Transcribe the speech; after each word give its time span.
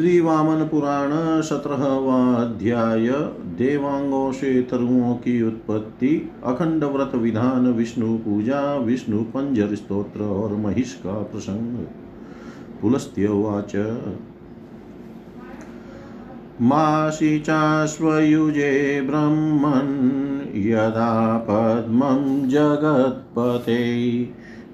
श्री 0.00 0.20
वामन 0.20 0.64
पुराण 0.64 1.40
सत्रहवा 1.42 2.34
अध्याय 2.34 3.08
देवांगों 3.58 4.32
से 4.32 4.62
तरुओं 4.62 5.14
की 5.14 5.42
उत्पत्ति 5.42 6.30
अखंड 6.44 6.84
व्रत 6.84 7.14
विधान, 7.14 7.72
विष्णु 7.72 8.18
पूजा, 8.18 8.76
विष्णु 8.76 9.22
पंजर 9.22 9.74
स्त्रोत्र 9.74 10.22
और 10.22 10.56
महिष 10.56 10.92
का 10.92 11.12
प्रसंग। 11.12 11.78
पुलस्त्योवाच 12.82 13.76
मासि 16.62 17.38
चाश्वयुजे 17.38 19.00
ब्रह्मन्, 19.00 20.40
यदा 20.56 21.38
पद्मं 21.50 22.48
जगत्पते। 22.48 24.22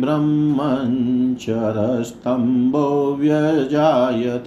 ब्रह्मञ्चरस्तम्भो 1.49 3.17
व्यजायत 3.21 4.47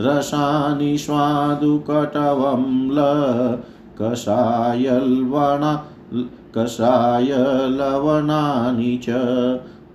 रसानि 0.00 0.98
स्वादुकटवम्ल 0.98 2.96
कषायल्वणा 3.98 5.84
कषायलवणानि 6.54 9.00
च 9.02 9.06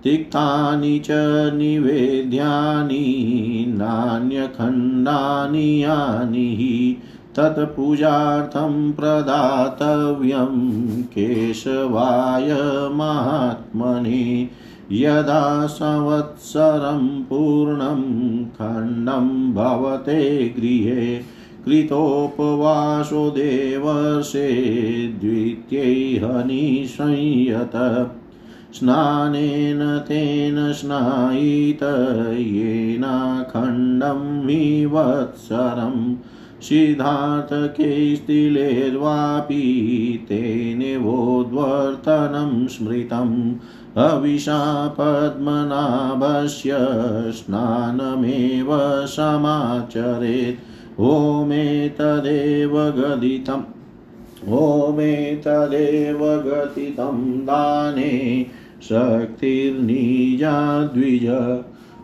तिक्तानि 0.04 0.98
च 0.98 1.08
निवेद्यानि 1.54 3.64
नान्यखण्डानि 3.68 5.84
यानि 5.84 6.96
तत्पूजार्थं 7.36 8.92
प्रदातव्यं 8.92 11.02
केशवाय 11.02 12.56
महात्मने। 12.92 14.48
यदा 14.92 15.66
संवत्सरं 15.66 17.24
पूर्णं 17.24 18.44
खण्डं 18.44 19.54
भवते 19.54 20.48
गृहे 20.48 21.20
कृतोपवासो 21.64 23.30
देवर्षे 23.30 24.48
द्वितीयैहनिसंयत 25.20 28.10
स्नानेन 28.74 29.98
तेन 29.98 30.72
स्नायित 30.72 32.36
येनाखण्डं 32.38 34.46
विवत्सरम्। 34.46 36.14
सिद्धार्थके 36.62 38.16
स्थिलेर्वापि 38.16 40.24
तेनेवोद्वर्तनं 40.28 42.66
स्मृतम्। 42.66 43.52
हविषा 43.98 44.88
पद्मनाभस्य 44.88 46.76
स्नानमेव 47.32 49.06
समाचरेत्। 49.06 51.00
ओमेतदेव 51.00 52.90
गदितम्। 52.90 54.52
ओमेतदेव 54.52 56.18
गतितं 56.18 57.30
दाने। 57.30 58.46
शक्तिर्निजा 58.82 60.84
द्विज 60.84 61.26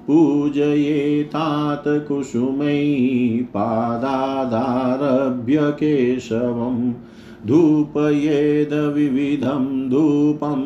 पूजयेतात 0.06 1.84
कुसुमै 2.08 2.78
पादादारभ्य 3.54 5.70
केशवम् 5.80 6.92
धूपयेद 7.46 8.72
विविधं 8.94 9.64
धूपं 9.90 10.62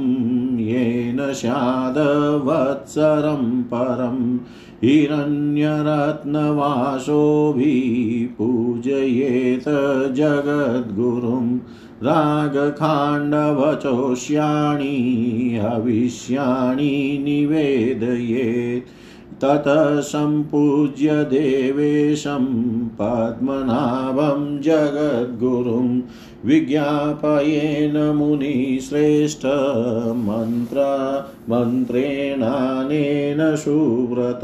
येन 0.58 1.18
स्यादवत्सरं 1.32 3.42
परम् 3.72 4.38
हिरण्यरत्नवासोभिः 4.82 5.30
जगद्गुरुं 10.14 11.58
रागखाण्डवचोष्याणि 12.04 14.94
हविष्याणि 15.62 16.92
निवेदयेत् 17.24 18.88
ततः 19.42 20.00
सम्पूज्य 20.00 21.24
देवेशं 21.24 22.46
पद्मनाभं 22.88 24.60
जगद्गुरुं 24.60 26.02
विज्ञापयेन 26.44 28.16
मुनिश्रेष्ठ 28.16 29.46
मन्त्र 30.16 30.80
मन्त्रेणानेन 31.50 33.56
सुव्रत। 33.56 34.40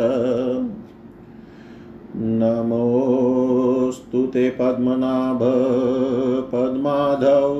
नमोऽस्तु 2.16 4.26
ते 4.26 4.50
पद्मनाभ 4.50 5.40
पद्माधौ 6.52 7.54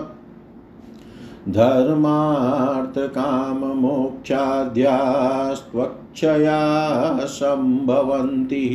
धर्मार्थकाममोक्षाद्यास्त्वक्षया 6.24 7.26
सम्भवन्ति 7.26 8.66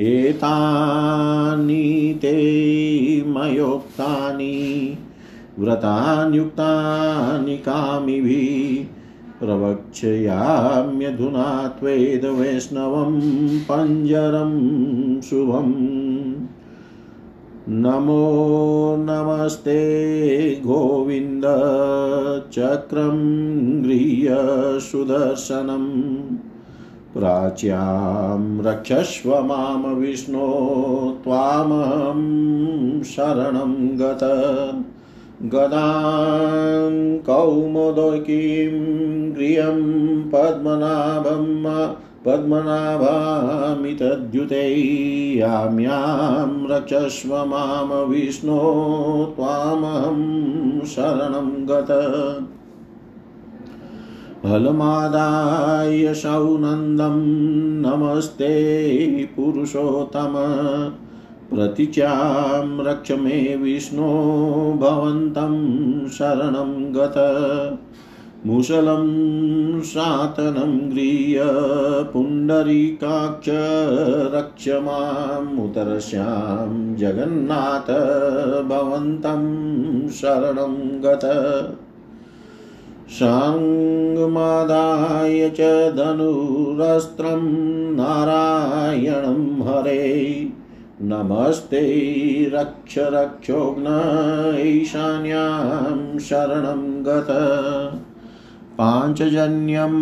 एतानि 0.00 2.18
ते 2.22 2.34
मयोक्तानि 3.26 4.98
व्रतान्युक्तानि 5.58 7.56
कामिभिः 7.56 8.84
प्रवक्षयाम्यधुना 9.40 11.68
त्वेदवैष्णवं 11.68 13.18
पञ्जरं 13.58 15.20
शुभम्। 15.20 16.15
नमो 17.68 18.96
नमस्ते 18.98 19.80
गोविन्द 20.54 21.42
चक्रं 22.52 23.18
गृह्य 23.84 24.26
सुदर्शनम् 24.80 26.36
प्राच्यां 27.14 28.62
रक्षस्व 28.62 29.42
माँ 29.42 29.94
विष्णो 29.94 30.46
त्वामहं 31.24 32.22
शरणं 33.02 33.98
गत। 33.98 34.24
गदां 35.42 37.18
कौमुदकीं 37.18 38.72
गृहं 39.36 39.82
पद्मनाभं 40.22 41.56
पद्मनाभामितद्युते 42.26 44.64
याम्यां 45.38 46.70
रक्षस्व 46.70 47.36
माँ 47.36 48.04
विष्णो 48.04 49.32
त्वामहं 49.36 50.86
शरणं 50.86 51.68
गत। 51.68 51.90
फलमादाय 54.42 56.14
सौनन्दं 56.14 57.22
नमस्ते 57.80 59.24
पुरुषोत्तम। 59.24 60.34
प्रतीच्यां 61.50 62.84
रक्ष 62.84 63.10
मे 63.10 63.56
विष्णो 63.56 64.08
भवन्तं 64.80 66.08
शरणं 66.08 66.94
गत। 66.94 67.14
मुसलं 68.46 69.82
शातनं 69.82 70.90
गृह्य 70.90 71.40
पुण्डरीकाक्ष 72.12 73.48
रक्ष 74.34 74.68
मामुतरस्यां 74.68 76.96
जगन्नाथ 76.96 77.92
भवन्तं 78.62 80.08
शरणं 80.08 81.02
गत। 81.02 81.20
साङ्गमादाय 83.10 85.48
च 85.48 85.92
धनुरस्त्रं 85.96 87.94
नारायणं 87.94 89.62
हरे। 89.62 90.48
नमस्ते 91.02 92.50
रक्ष 92.54 92.98
रक्षोघ्न 92.98 93.86
ईशान्यां 94.58 96.18
शरणं 96.18 97.02
गत। 97.02 97.30
पाञ्चजन्यं 98.78 99.92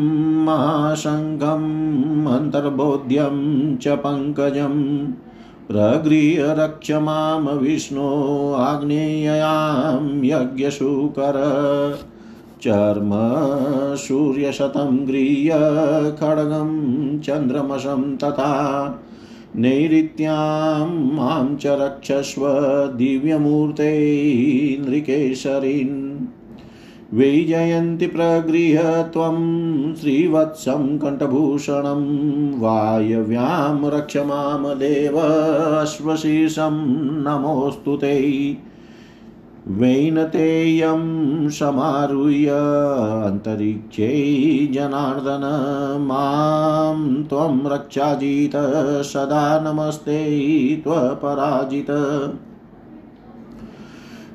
महाशङ्खम् 0.47 2.28
अन्तर्बोध्यं 2.28 3.37
च 3.83 3.95
पङ्कजं 4.04 4.75
प्रगृह्य 5.69 6.54
रक्ष 6.59 6.90
माँ 7.02 7.54
विष्णो 7.61 8.09
आग्नेयां 8.61 10.00
यज्ञशूकर 10.25 11.38
चर्म 12.62 13.12
सूर्यशतं 14.07 14.97
गृह्य 15.09 15.59
खड्गं 16.21 16.71
चन्द्रमसं 17.21 18.02
तथा 18.16 18.52
नैऋत्यां 19.57 20.87
माँ 21.16 21.43
च 21.62 21.76
रक्षस्व 21.81 22.47
दिव्यमूर्ते 22.99 23.93
वैजयन्ति 27.14 28.06
प्रगृह्य 28.06 28.83
त्वं 29.12 29.37
श्रीवत्सं 29.94 30.87
कण्ठभूषणं 30.99 32.02
वायव्यां 32.61 33.90
रक्ष 33.90 34.16
माँ 34.16 34.76
देव 34.78 35.18
नमोऽस्तु 37.26 37.97
ते। 37.97 38.14
वैनतेयं 39.68 41.04
समारुह्य 41.49 42.49
अन्तरिक्षे 43.26 44.09
जनार्दन 44.73 45.44
माँ 46.00 46.97
त्वं 47.28 47.61
रक्षाजित 47.73 48.56
सदा 49.04 49.47
नमस्ते 49.61 50.18
त्वपराजित। 50.85 51.90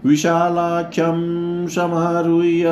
विशालाख्यं 0.05 1.67
समारुह्य 1.67 2.63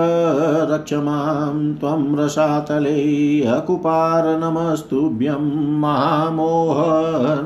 रक्ष 0.71 0.93
माँ 0.93 1.77
त्वं 1.79 2.17
रसातले 2.17 3.41
अकुपार 3.41 4.39
नमस्तुभ्यं 4.39 5.79
महामोह 5.79 6.77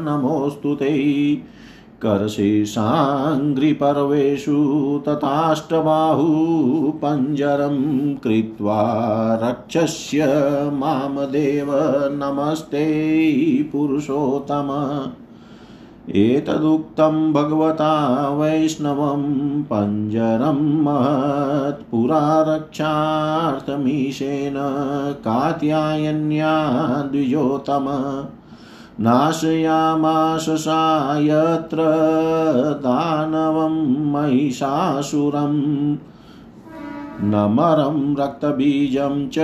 नमोऽस्तु 0.06 0.76
ते। 0.76 0.92
करशीर्षाङ्घ्रिपर्वेषु 2.02 4.58
तथाष्टबाहु 5.08 6.28
पञ्जरं 7.04 7.78
कृत्वा 8.16 8.82
रक्षस्य 9.44 10.28
मामदेव 10.74 11.68
नमस्ते 12.12 12.86
पुरुषोत्तम। 13.72 14.70
एतदुक्तं 16.10 17.34
भगवता 17.34 17.94
वैष्णवं 18.30 19.24
पञ्जरं 19.64 20.62
महत्पुरा 20.84 22.42
रक्षार्थमीशेन 22.48 24.56
कात्यायन्या 25.26 26.56
द्विजोतम 27.12 27.90
नाशयामाश 29.00 30.50
सा 30.50 31.18
यत्र 31.22 31.84
दानवं 32.84 33.76
महिषासुरम् 34.12 35.62
नमरं 37.24 38.16
रक्तबीजं 38.16 39.30
च 39.30 39.36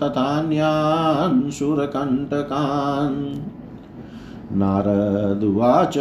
तथान्यान् 0.02 1.50
सुरकण्टकान्। 1.50 3.36
नारदुवाच, 4.56 5.94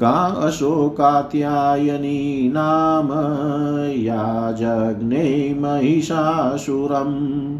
का 0.00 0.26
अशोकात्यायनी 0.26 2.52
नाम? 2.54 3.08
या 3.92 4.52
जग्ने 4.52 5.56
महिषासुरम्। 5.60 7.58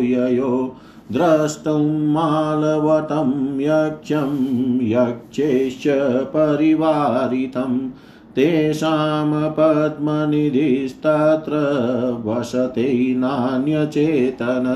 ययो। 0.00 0.76
द्रष्टुं 1.12 2.12
मालवटं 2.12 3.60
यक्षं 3.60 4.32
यक्षेश्च 4.82 5.84
परिवारितं। 6.24 7.88
तेषां 8.36 9.50
पद्मनिधिस्तत्र 9.50 10.12
वसते 12.26 13.14
नान्यचेतन। 13.18 14.66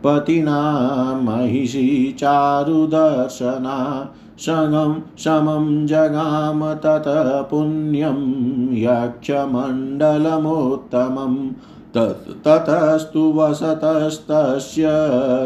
पतिना 0.04 1.20
महिषी 1.22 2.16
चारुदर्शना 2.18 4.10
शमं 4.38 4.94
शमं 5.18 5.86
जगाम 5.86 6.74
ततः 6.74 7.42
पुण्यं 7.42 8.76
यक्षमण्डलमुत्तमम् 8.76 11.48
ततस्तु 11.96 13.32
वसतस्तस्य 13.36 14.84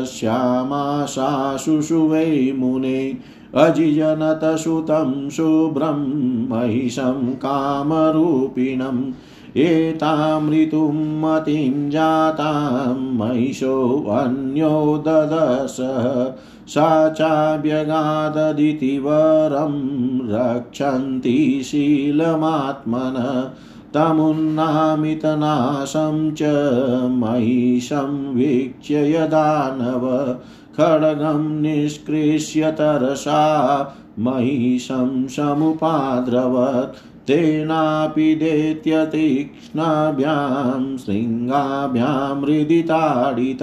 श्यामाशाशुषुवै 0.04 2.54
मुने, 2.58 3.16
अजिजनतसुतं 3.54 5.30
शुभ्रं 5.30 6.48
महिषं 6.48 7.12
कामरूपिणम्। 7.12 9.12
एतामृतुं 9.56 11.20
मतिं 11.20 11.90
जातां 11.90 12.96
महिषोऽन्यो 12.96 15.04
ददश 15.06 15.76
सा 16.68 17.08
चाभ्यगाददिति 17.08 18.98
वरं 18.98 20.28
रक्षन्ति 20.28 21.62
शीलमात्मन। 21.64 23.50
तमुन्नामितनाशं 23.94 26.34
च 26.34 26.42
महिषं 27.10 28.34
वीक्ष्य 28.34 28.94
यदानव। 28.94 30.36
खड्गं 30.76 31.60
निष्कृष्य 31.60 32.72
तरसा, 32.72 33.94
महिषं 34.18 35.26
समुपाद्रवत्। 35.26 37.11
तेनापि 37.26 38.34
दैत्यतीक्ष्णाभ्यां 38.34 40.96
शृङ्गाभ्यां 40.96 42.42
हृदिताडित 42.42 43.58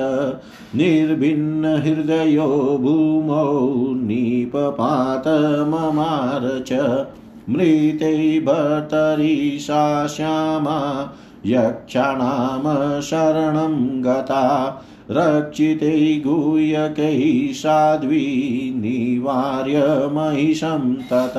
निर्भिन्नहृदयो 0.75 2.77
भूमौ 2.81 3.93
निपपात 3.93 5.23
ममार 5.67 6.63
च 6.67 7.05
मृते 7.49 8.39
भर्तरीशा 8.39 10.07
श्यामा 10.07 11.13
यक्षाणां 11.45 13.01
शरणं 13.01 14.03
गता। 14.03 14.75
रक्षिते 15.11 16.23
गुह्यकैः 16.27 17.53
साध्वी, 17.53 18.73
निवार्य 18.75 20.09
महिषं 20.13 20.93
तत। 20.93 21.33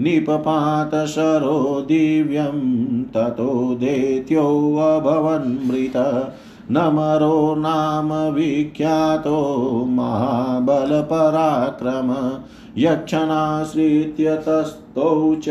निपपातशरो 0.00 1.58
दिव्यं 1.88 2.60
ततो 3.14 3.48
दैत्योऽभवन्मृत 3.80 5.96
नमरो 6.70 7.54
नाम 7.54 8.12
विख्यातो 8.12 9.84
महाबलपराक्रम 9.88 12.38
यक्षणाश्रित्य 12.78 14.36
तस्थौ 14.36 15.34
च 15.34 15.44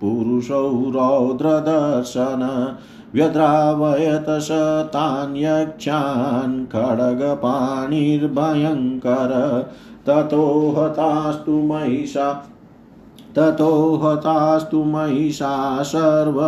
पुरुषौ 0.00 0.68
रौद्रदर्शन 0.68 2.74
व्यद्रावयत 3.14 4.26
स 4.28 4.48
तान्यक्षान् 4.86 6.66
खड्गपाणिर्भयङ्कर। 6.66 9.64
ततो 10.06 10.74
हतास्तु 10.78 11.52
महिषा 11.52 12.48
ततो 13.36 13.96
हतास्तु 13.96 14.84
महिषा 14.84 15.82
सर्व 15.82 16.38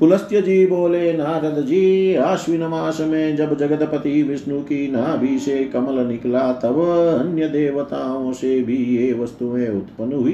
पुलस्त्य 0.00 0.40
जी 0.40 0.66
बोले 0.66 1.12
नारद 1.12 1.56
जी 1.62 2.14
आश्विन 2.14 2.62
मास 2.64 3.00
में 3.00 3.36
जब 3.36 3.56
जगतपति 3.58 4.22
विष्णु 4.22 4.60
की 4.60 4.90
नाभि 4.92 5.38
से 5.38 5.64
कमल 5.64 5.98
निकला, 6.06 6.52
तब 6.52 6.78
अन्य 7.20 7.48
देवताओं 7.48 8.32
से 8.32 8.60
भी 8.62 8.76
ये 8.76 9.12
वस्तुएँ 9.12 9.68
उत्पन्न 9.68 10.12
हुई। 10.12 10.32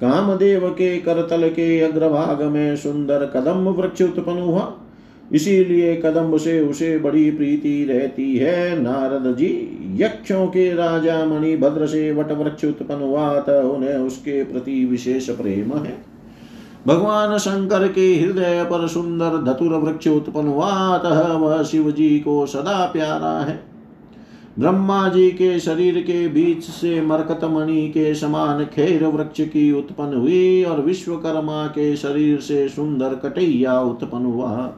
कामदेव 0.00 0.68
के 0.70 0.96
करतल 0.98 1.48
के 1.48 1.80
अग्रभाग 1.80 2.42
में 2.42 2.76
सुंदर 2.76 3.24
कदम 3.26 3.68
वृक्ष 3.70 4.02
उत्पन्न 4.02 4.38
हुआ। 4.38 4.72
इसीलिए 5.32 5.96
कदम्ब 5.96 6.36
से 6.36 6.60
उसे 6.60 6.98
बड़ी 6.98 7.30
प्रीति 7.30 7.84
रहती 7.84 8.36
है। 8.36 8.80
नारद 8.82 9.36
जी 9.36 9.50
यक्षों 10.00 10.46
के 10.46 10.72
राजा 10.74 11.24
मणिभद्र 11.24 11.86
से 11.86 12.10
वट 12.12 12.32
वृक्ष 12.32 12.64
उत्पन्न 12.64 13.00
हुआ 13.00 13.38
तो 13.40 13.60
उन्हें 13.72 13.94
उसके 13.96 14.42
प्रति 14.44 14.84
विशेष 14.84 15.30
प्रेम 15.30 15.72
है। 15.72 16.09
भगवान 16.86 17.38
शंकर 17.38 17.88
के 17.88 18.14
हृदय 18.14 18.64
पर 18.64 18.86
सुंदर 18.88 19.42
धतुर 19.42 19.72
वृक्ष 19.74 20.06
उत्पन्न 20.08 20.48
हुआ, 20.48 20.70
अतः 20.70 21.32
वह 21.32 21.62
शिव 21.62 21.90
जी 21.90 22.18
को 22.20 22.46
सदा 22.46 22.86
प्यारा 22.86 23.38
है। 23.40 23.70
ब्रह्मा 24.58 25.08
जी 25.08 25.30
के 25.30 25.58
शरीर 25.60 26.00
के 26.00 26.28
बीच 26.28 26.64
से 26.64 27.00
मरकत 27.00 27.44
मणि 27.44 27.88
के 27.88 28.14
समान 28.14 28.64
खेर 28.64 29.04
वृक्ष 29.04 29.40
की 29.40 29.72
उत्पन्न 29.72 30.16
हुई 30.16 30.64
और 30.64 30.80
विश्वकर्मा 30.80 31.66
के 31.66 31.96
शरीर 31.96 32.40
से 32.40 32.68
सुंदर 32.68 33.14
कटैया 33.14 33.80
उत्पन्न 33.80 34.24
हुआ। 34.24 34.72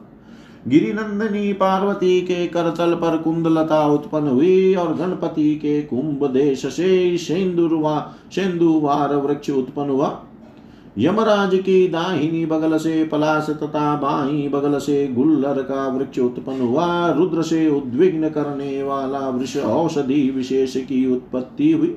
गिरिनंदनी 0.67 1.53
पार्वती 1.53 2.21
के 2.21 2.47
करतल 2.47 2.93
पर 2.93 3.17
कुंदलता 3.17 3.85
उत्पन्न 3.87 4.27
हुई 4.27 4.75
और 4.75 4.93
गणपति 4.93 5.55
के 5.55 5.81
कुंभ 5.81 6.29
देश 6.31 6.65
से 6.65 7.17
सेंदुरवा 7.17 8.13
सेंदुवार 8.31 9.15
वृक्ष 9.15 9.49
उत्पन्न 9.49 9.89
हुआ। 9.89 10.07
यमराज 10.97 11.55
की 11.55 11.87
दाहिनी 11.87 12.45
बगल 12.45 12.77
से 12.77 13.03
पलाश 13.03 13.49
तथा 13.49 13.95
बाई 13.95 14.47
बगल 14.47 14.77
से 14.77 15.07
गुल्लर 15.07 15.61
का 15.61 15.87
वृक्ष 15.87 16.19
उत्पन्न 16.19 16.61
हुआ। 16.61 17.09
रुद्र 17.09 17.41
से 17.41 17.67
उद्विग्न 17.69 18.29
करने 18.29 18.83
वाला 18.83 19.29
वृक्ष 19.29 19.57
औषधि 19.57 20.29
विशेष 20.29 20.77
की 20.77 21.05
उत्पत्ति 21.11 21.71
हुई। 21.71 21.95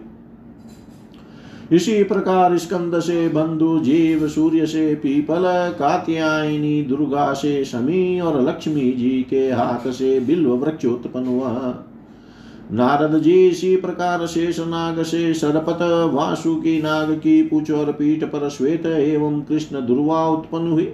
इसी 1.73 2.03
प्रकार 2.05 2.57
स्कंद 2.59 3.01
से 3.01 3.29
बंधु 3.29 3.79
जीव 3.79 4.29
सूर्य 4.29 4.67
से 4.67 4.95
पीपल, 4.95 5.43
कात्यायनी 5.79 6.83
दुर्गा 6.83 7.33
से 7.33 7.65
शमी 7.65 8.21
और 8.21 8.41
लक्ष्मी 8.43 8.91
जी 8.93 9.27
के 9.31 9.51
हाथ 9.51 9.91
से 9.91 10.21
बिल्व 10.21 10.51
वृक्ष 10.51 10.85
उत्पन्न 10.85 11.27
हुआ। 11.27 11.85
नारद 12.73 13.23
जी 13.23 13.49
इसी 13.49 13.77
प्रकार 13.77 14.27
शेष 14.27 14.59
नाग 14.61 15.03
से 15.03 15.35
सरपत 15.35 15.79
वासुकी 16.15 16.83
नाग 16.83 17.13
की 17.13 17.43
पुच 17.43 17.71
और 17.71 17.93
पीठ 17.93 18.25
पर 18.25 18.49
श्वेत 18.49 18.87
एवं 18.87 19.41
कृष्ण 19.41 19.87
दुर्वा 19.87 20.29
उत्पन्न 20.29 20.71
हुई 20.71 20.93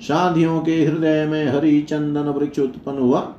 साधियों 0.00 0.60
के 0.60 0.84
हृदय 0.84 1.26
में 1.26 1.46
हरि 1.48 1.80
चंदन 1.80 2.28
वृक्ष 2.28 2.58
उत्पन्न 2.58 2.98
हुआ। 2.98 3.34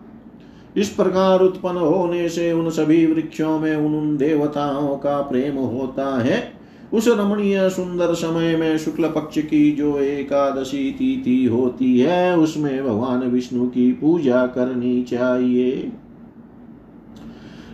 इस 0.77 0.89
प्रकार 0.89 1.39
उत्पन्न 1.39 1.77
होने 1.77 2.29
से 2.29 2.51
उन 2.51 2.69
सभी 2.69 3.05
वृक्षों 3.05 3.59
में 3.59 3.75
उन 3.75 4.17
देवताओं 4.17 4.95
का 4.97 5.21
प्रेम 5.21 5.55
होता 5.55 6.21
है। 6.21 6.53
उस 6.93 7.07
रमणीय 7.07 7.69
सुंदर 7.69 8.13
समय 8.13 8.55
में 8.57 8.77
शुक्ल 8.77 9.07
पक्ष 9.07 9.37
की 9.37 9.71
जो 9.71 9.97
एकादशी 9.99 10.91
तिथि 10.91 11.45
होती 11.45 11.99
है, 11.99 12.37
उसमें 12.37 12.83
भगवान 12.83 13.19
विष्णु 13.19 13.67
की 13.67 13.91
पूजा 13.91 14.47
करनी 14.47 15.03
चाहिए। 15.03 15.91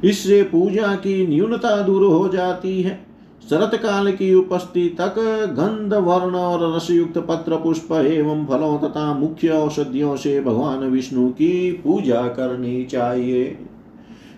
इससे 0.03 0.43
पूजा 0.43 0.95
की 0.95 1.27
न्यूनता 1.27 1.81
दूर 1.81 2.03
हो 2.03 2.27
जाती 2.29 2.81
है। 2.81 3.05
शरत 3.49 3.75
काल 3.75 4.11
की 4.11 4.33
उपस्थिति 4.33 4.89
तक 4.89 5.15
गंध 5.53 5.93
वर्ण 5.93 6.35
और 6.35 6.75
रसयुक्त 6.75 7.17
पत्र 7.17 7.55
पुष्प 7.55 7.91
एवं 7.91 8.45
फलों 8.45 8.77
तथा 8.77 9.13
मुख्य 9.13 9.49
औषधियों 9.49 10.15
से 10.15 10.41
भगवान 10.41 10.79
विष्णु 10.79 11.29
की 11.29 11.71
पूजा 11.71 12.21
करनी 12.27 12.83
चाहिए। 12.83 13.57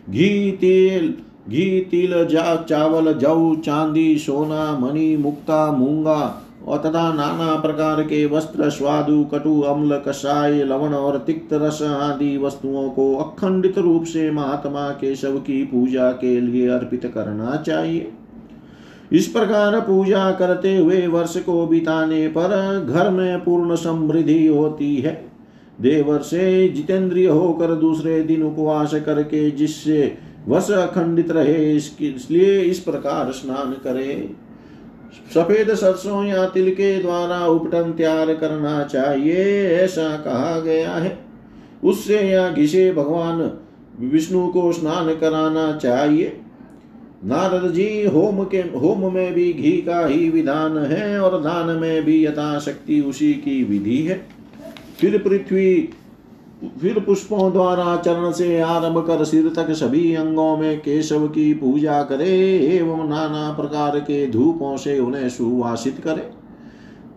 घी, 0.09 0.51
तेल, 0.51 1.13
घी, 1.49 1.79
तिल, 1.81 2.25
जा, 2.25 2.55
चावल, 2.55 3.13
जौ, 3.13 3.55
चांदी, 3.55 4.17
सोना, 4.17 4.79
मणि, 4.79 5.17
मुक्ता, 5.17 5.71
मूँगा 5.71 6.41
और 6.65 6.77
तथा 6.77 7.13
नाना 7.13 7.55
प्रकार 7.55 8.01
के 8.03 8.25
वस्त्र, 8.25 8.69
स्वादु, 8.69 9.23
कटु, 9.23 9.59
अम्ल, 9.61 10.01
कषाय, 10.07 10.63
लवण 10.63 10.93
और 10.93 11.17
तिक्त 11.17 11.53
रस 11.53 11.81
आदि 11.81 12.37
वस्तुओं 12.37 12.89
को 12.89 13.15
अखंडित 13.15 13.77
रूप 13.77 14.03
से 14.03 14.29
महात्मा 14.31 14.89
के 14.91 15.15
शव 15.15 15.37
की 15.39 15.63
पूजा 15.63 16.11
के 16.11 16.39
लिए 16.41 16.67
अर्पित 16.69 17.05
करना 17.05 17.55
चाहिए। 17.55 18.11
इस 19.11 19.27
प्रकार 19.27 19.79
पूजा 19.79 20.31
करते 20.31 20.77
हुए 20.77 21.05
वर्ष 21.07 21.37
को 21.37 21.65
बिताने 21.67 22.27
पर 22.27 22.85
घर 22.89 23.09
में 23.09 23.39
पूर्ण 23.39 23.75
समृद्धि 23.75 24.45
होती 24.47 24.95
है। 24.95 25.13
देवर 25.81 26.21
से 26.21 26.67
जितेंद्रिय 26.69 27.27
होकर 27.27 27.75
दूसरे 27.75 28.21
दिन 28.23 28.43
उपवास 28.43 28.93
करके 29.05 29.49
जिससे 29.51 30.17
वश 30.47 30.71
अखंडित 30.71 31.31
रहे 31.31 31.75
इसलिए 31.75 32.59
इस 32.61 32.79
प्रकार 32.79 33.31
स्नान 33.31 33.71
करे। 33.83 34.31
सफ़ेद 35.33 35.73
सरसों 35.75 36.23
या 36.25 36.45
तिल 36.45 36.69
के 36.71 37.01
द्वारा 37.01 37.45
उपटन 37.47 37.91
तैयार 37.91 38.33
करना 38.33 38.83
चाहिए, 38.83 39.67
ऐसा 39.69 40.09
कहा 40.17 40.59
गया 40.59 40.91
है। 40.91 41.17
उससे 41.83 42.19
या 42.21 42.49
घिसे 42.49 42.91
भगवान 42.93 43.51
विष्णु 43.99 44.47
को 44.47 44.71
स्नान 44.71 45.13
कराना 45.15 45.71
चाहिए। 45.77 46.37
नारद 47.25 47.71
जी 47.73 48.05
होम 48.05 48.43
के, 48.43 48.57
होम 48.57 49.13
में 49.13 49.33
भी 49.33 49.51
घी 49.53 49.71
का 49.81 50.05
ही 50.05 50.29
विधान 50.29 50.77
है 50.77 51.19
और 51.19 51.41
दान 51.41 51.69
में 51.77 52.03
भी 52.05 52.23
यथाशक्ति 52.25 52.99
उसी 53.01 53.33
की 53.33 53.63
विधि 53.63 53.97
है। 53.97 54.17
फिर 54.99 55.17
पृथ्वी 55.17 55.89
फिर 56.81 56.99
पुष्पों 56.99 57.51
द्वारा 57.51 57.97
चरण 57.97 58.31
से 58.31 58.59
आरंभ 58.59 58.97
कर 59.07 59.23
सिर 59.23 59.51
तक 59.55 59.71
सभी 59.71 60.15
अंगों 60.15 60.57
में 60.57 60.79
केशव 60.79 61.27
की 61.27 61.53
पूजा 61.53 62.03
करे 62.03 62.57
एवं 62.57 63.09
नाना 63.09 63.53
प्रकार 63.53 63.99
के 63.99 64.31
धूपों 64.31 64.77
से 64.77 64.99
उन्हें 64.99 65.29
सुवासित 65.29 65.99
करे। 65.99 66.29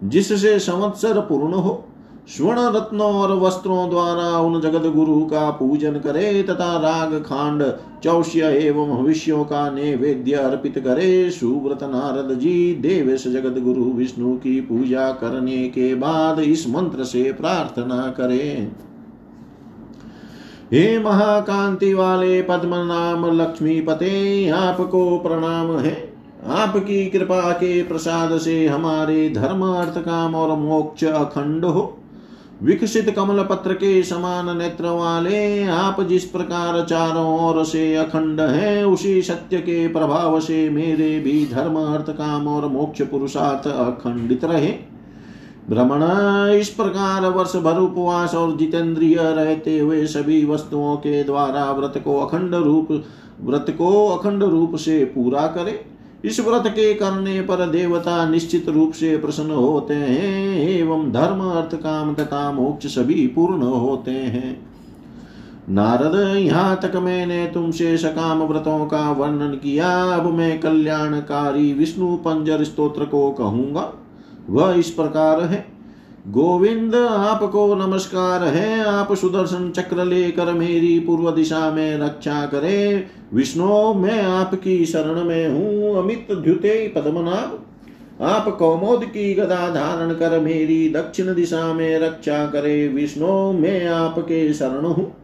जिससे 0.05 0.59
संवत्सर 0.59 1.21
पूर्ण 1.21 1.53
हो, 1.53 1.85
स्वर्ण 2.29 2.77
रत्नों 2.77 3.13
और 3.13 3.37
वस्त्रों 3.37 3.91
द्वारा 3.91 4.39
उन 4.41 4.61
जगत 4.61 4.87
गुरु 4.87 5.21
का 5.21 5.51
पूजन 5.51 5.93
करे 5.93 6.43
तथा 6.43 6.79
राग 6.79 7.23
खांड, 7.23 7.65
चौष्य 8.03 8.41
एवं 8.41 8.97
भविष्यों 8.97 9.45
का 9.45 9.71
नैवेद्य 9.71 10.33
अर्पित 10.33 10.79
करे, 10.79 11.31
सुव्रत 11.31 11.79
नारद 11.83 12.39
जी, 12.39 12.75
देवेश 12.75 13.29
जगत 13.29 13.61
गुरु 13.61 13.85
विष्णु 13.85 14.37
की 14.37 14.61
पूजा 14.61 15.13
करने 15.13 15.69
के 15.69 15.95
बाद 15.95 16.41
इस 16.41 16.69
मंत्र 16.69 17.05
से 17.05 17.33
प्रार्थना 17.33 18.15
करें। 18.17 18.73
हे 20.73 20.99
महाकांति 20.99 21.95
वाले 21.95 22.43
पद्म 22.43 22.75
नाम 22.75 23.41
लक्ष्मी 23.41 23.81
पते 23.81 24.49
आपको 24.49 25.19
प्रणाम 25.19 25.79
है। 25.79 26.13
आपकी 26.47 27.07
कृपा 27.07 27.53
के 27.53 27.83
प्रसाद 27.83 28.39
से 28.39 28.67
हमारे 28.67 29.31
धर्म 29.31 29.63
अर्थ 29.63 29.99
काम 29.99 30.35
और 30.35 30.57
मोक्ष 30.57 31.05
अखंड 31.05 31.65
हो। 31.65 31.99
विकसित 32.63 33.11
कमल 33.11 33.43
पत्र 33.43 33.73
के 33.73 34.03
समान 34.03 34.59
नेत्र 34.59 34.87
वाले, 34.87 35.65
आप 35.65 36.01
जिस 36.01 36.25
प्रकार 36.25 36.85
चारों 36.85 37.41
ओर 37.41 37.65
से 37.65 37.95
अखंड 37.97 38.41
हैं, 38.41 38.85
उसी 38.85 39.23
सत्य 39.23 39.57
के 39.57 39.89
प्रभाव 39.89 40.41
से 40.41 40.71
मेरे 40.71 41.21
भी 41.21 41.47
धर्म 41.47 41.77
अर्थ 41.77 42.11
काम 42.11 42.49
और 42.49 42.69
मोक्ष 42.69 43.03
पुरुषार्थ 43.03 43.69
अखंडित 43.69 44.45
रहे। 44.45 44.88
भ्रमण 45.71 46.03
इस 46.53 46.69
प्रकार 46.69 47.27
वर्ष 47.27 47.57
भर 47.57 47.79
उपवास 47.79 48.35
और 48.35 48.57
जितेंद्रिय 48.57 49.17
रहते 49.17 49.79
हुए 49.79 50.07
सभी 50.07 50.45
वस्तुओं 50.45 50.97
के 50.97 51.23
द्वारा 51.25 51.71
व्रत 51.73 52.03
को 52.05 52.17
अखंड 52.19 52.55
रूप, 52.55 52.93
व्रत 53.41 53.67
को 53.71 54.07
अखंड 54.09 54.43
रूप 54.43 54.77
से 54.77 55.05
पूरा 55.05 55.47
करे। 55.47 55.81
इस 56.25 56.41
व्रत 56.41 56.67
के 56.67 56.95
करने 56.95 57.41
पर 57.41 57.67
देवता 57.67 58.29
निश्चित 58.29 58.69
रूप 58.69 58.93
से 58.93 59.17
प्रसन्न 59.17 59.51
होते 59.51 59.95
हैं 59.95 60.69
एवं 60.69 61.13
धर्म, 61.13 61.41
अर्थ, 61.41 61.75
काम, 61.75 62.15
तथा 62.15 62.51
मोक्ष 62.53 62.87
सभी 62.87 63.27
पूर्ण 63.27 63.63
होते 63.63 64.11
हैं। 64.11 64.57
नारद, 65.69 66.37
यहाँ 66.37 66.79
तक 66.83 66.97
मैंने 66.97 67.47
तुमसे 67.47 67.97
सकाम 67.99 68.43
व्रतों 68.43 68.85
का 68.87 69.11
वर्णन 69.13 69.55
किया। 69.55 69.89
अब 70.15 70.33
मैं 70.33 70.59
कल्याणकारी 70.61 71.73
विष्णु 71.73 72.17
पंजर 72.17 72.65
स्तोत्र 72.65 73.05
को 73.05 73.31
कहूँगा। 73.31 73.93
वह 74.51 74.75
इस 74.79 74.91
प्रकार 74.91 75.41
है। 75.41 75.67
गोविंद, 76.29 76.95
आपको 76.95 77.75
नमस्कार 77.75 78.45
है। 78.45 78.85
आप 78.85 79.13
सुदर्शन 79.13 79.71
चक्र 79.71 80.05
लेकर 80.05 80.53
मेरी 80.53 81.01
पूर्व 81.01 81.31
दिशा 81.31 81.71
में 81.71 81.99
रक्षा 81.99 82.47
करे। 82.47 83.07
विष्णु, 83.35 83.95
मैं 83.95 84.23
आपकी 84.23 84.87
शरण 84.87 85.25
में 85.25 85.49
हूँ, 85.49 85.99
अमित 85.99 86.29
द्युते 86.33 86.93
पद्मनाभ। 86.97 87.61
आप 88.23 88.57
कौमोद 88.59 89.05
की 89.05 89.35
गदा 89.35 89.69
धारण 89.69 90.15
कर 90.15 90.41
मेरी 90.41 90.89
दक्षिण 90.89 91.35
दिशा 91.35 91.73
में 91.73 91.99
रक्षा 91.99 92.47
करे। 92.47 92.89
विष्णु, 92.89 93.53
मैं 93.53 93.87
आपके 93.87 94.55
शरण 94.55 94.85
हूँ। 94.85 95.17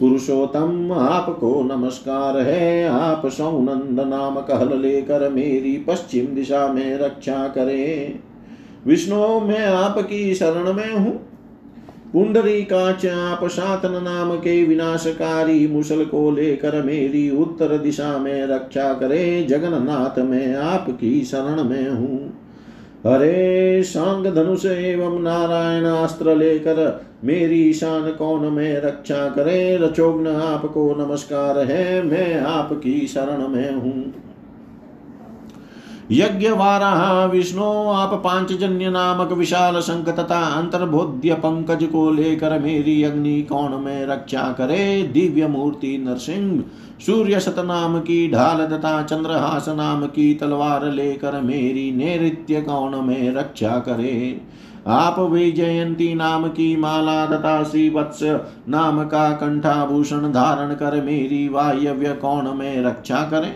पुरुषोत्तम, 0.00 0.92
आपको 0.92 1.62
नमस्कार 1.62 2.38
है। 2.38 2.88
आप 2.88 3.26
सौनंद 3.26 4.00
नाम 4.00 4.34
कहल 4.34 4.78
लेकर 4.78 5.30
मेरी 5.30 5.84
पश्चिम 5.88 6.26
दिशा 6.26 6.68
में 6.68 6.98
रक्षा 6.98 7.48
करें। 7.48 8.31
विष्णु 8.86 9.40
मैं 9.40 9.64
आपकी 9.66 10.34
शरण 10.34 10.72
में 10.72 10.92
हूँ। 10.92 11.12
पुंडरी 12.12 12.62
का 12.62 12.92
चाप 12.92 13.44
सातन 13.44 14.02
नाम 14.02 14.36
के 14.36 14.64
विनाशकारी 14.64 15.66
मुसल 15.66 16.04
को 16.04 16.30
लेकर 16.30 16.82
मेरी 16.82 17.28
उत्तर 17.30 17.76
दिशा 17.78 18.18
में 18.18 18.46
रक्षा 18.46 18.92
करे 18.94 19.42
जगन्नाथ, 19.42 20.18
मैं 20.18 20.54
आपकी 20.54 21.24
शरण 21.24 21.62
में 21.64 21.88
हूँ। 21.90 22.32
हरे 23.06 23.82
सांग 23.82 24.26
धनुष 24.26 24.64
एवं 24.64 25.22
नारायण 25.22 25.84
अस्त्र 25.84 26.34
लेकर 26.36 27.04
मेरी 27.24 27.72
शान 27.72 28.10
कौन 28.10 28.52
में 28.52 28.80
रक्षा 28.80 29.28
करे? 29.28 29.76
रचोग्न 29.76 30.26
आपको 30.26 30.94
नमस्कार 30.96 31.58
है, 31.58 32.02
मैं 32.02 32.40
आपकी 32.40 33.06
शरण 33.06 33.48
में 33.48 33.72
हूँ। 33.74 34.21
यज्ञ 36.12 36.48
वाराह 36.48 37.24
विष्णु 37.24 37.64
आप 37.90 38.14
पांचजन्य 38.24 38.88
नामक 38.90 39.32
विशाल 39.32 39.80
शंख 39.80 40.08
तथा 40.08 40.40
अंतर्बोध्य 40.58 41.34
पंकज 41.34 41.84
को 41.84 42.10
लेकर 42.10 42.58
मेरी 42.58 43.02
अग्नि 43.02 43.42
कौन 43.42 43.80
में 43.82 44.06
रक्षा 44.06 44.42
करे। 44.52 45.02
दिव्य 45.02 45.46
मूर्ति 45.46 45.96
नरसिंह 45.98 46.62
सूर्य 47.06 47.40
सत 47.40 47.54
नाम 47.58 47.98
की 48.00 48.30
ढाल 48.30 48.66
तथा 48.66 49.02
चंद्रहास 49.02 49.68
नाम 49.68 50.06
की 50.06 50.34
तलवार 50.34 50.84
लेकर 50.84 51.40
मेरी 51.40 51.90
नैत्य 51.92 52.60
कौन 52.60 53.04
में 53.04 53.34
रक्षा 53.34 53.78
करे। 53.78 54.40
आप 54.86 55.18
विजयंती 55.18 56.14
नाम 56.14 56.48
की 56.48 56.76
माला 56.76 57.26
तथा 57.26 57.62
श्री 57.62 57.88
वत्स 57.90 58.22
नाम 58.68 59.04
का 59.04 59.30
कंठाभूषण 59.32 60.32
धारण 60.32 60.74
कर 60.74 61.02
मेरी 61.02 61.48
वायव्य 61.48 62.12
कौन 62.12 62.56
में 62.56 62.82
रक्षा 62.84 63.28
करें। 63.30 63.54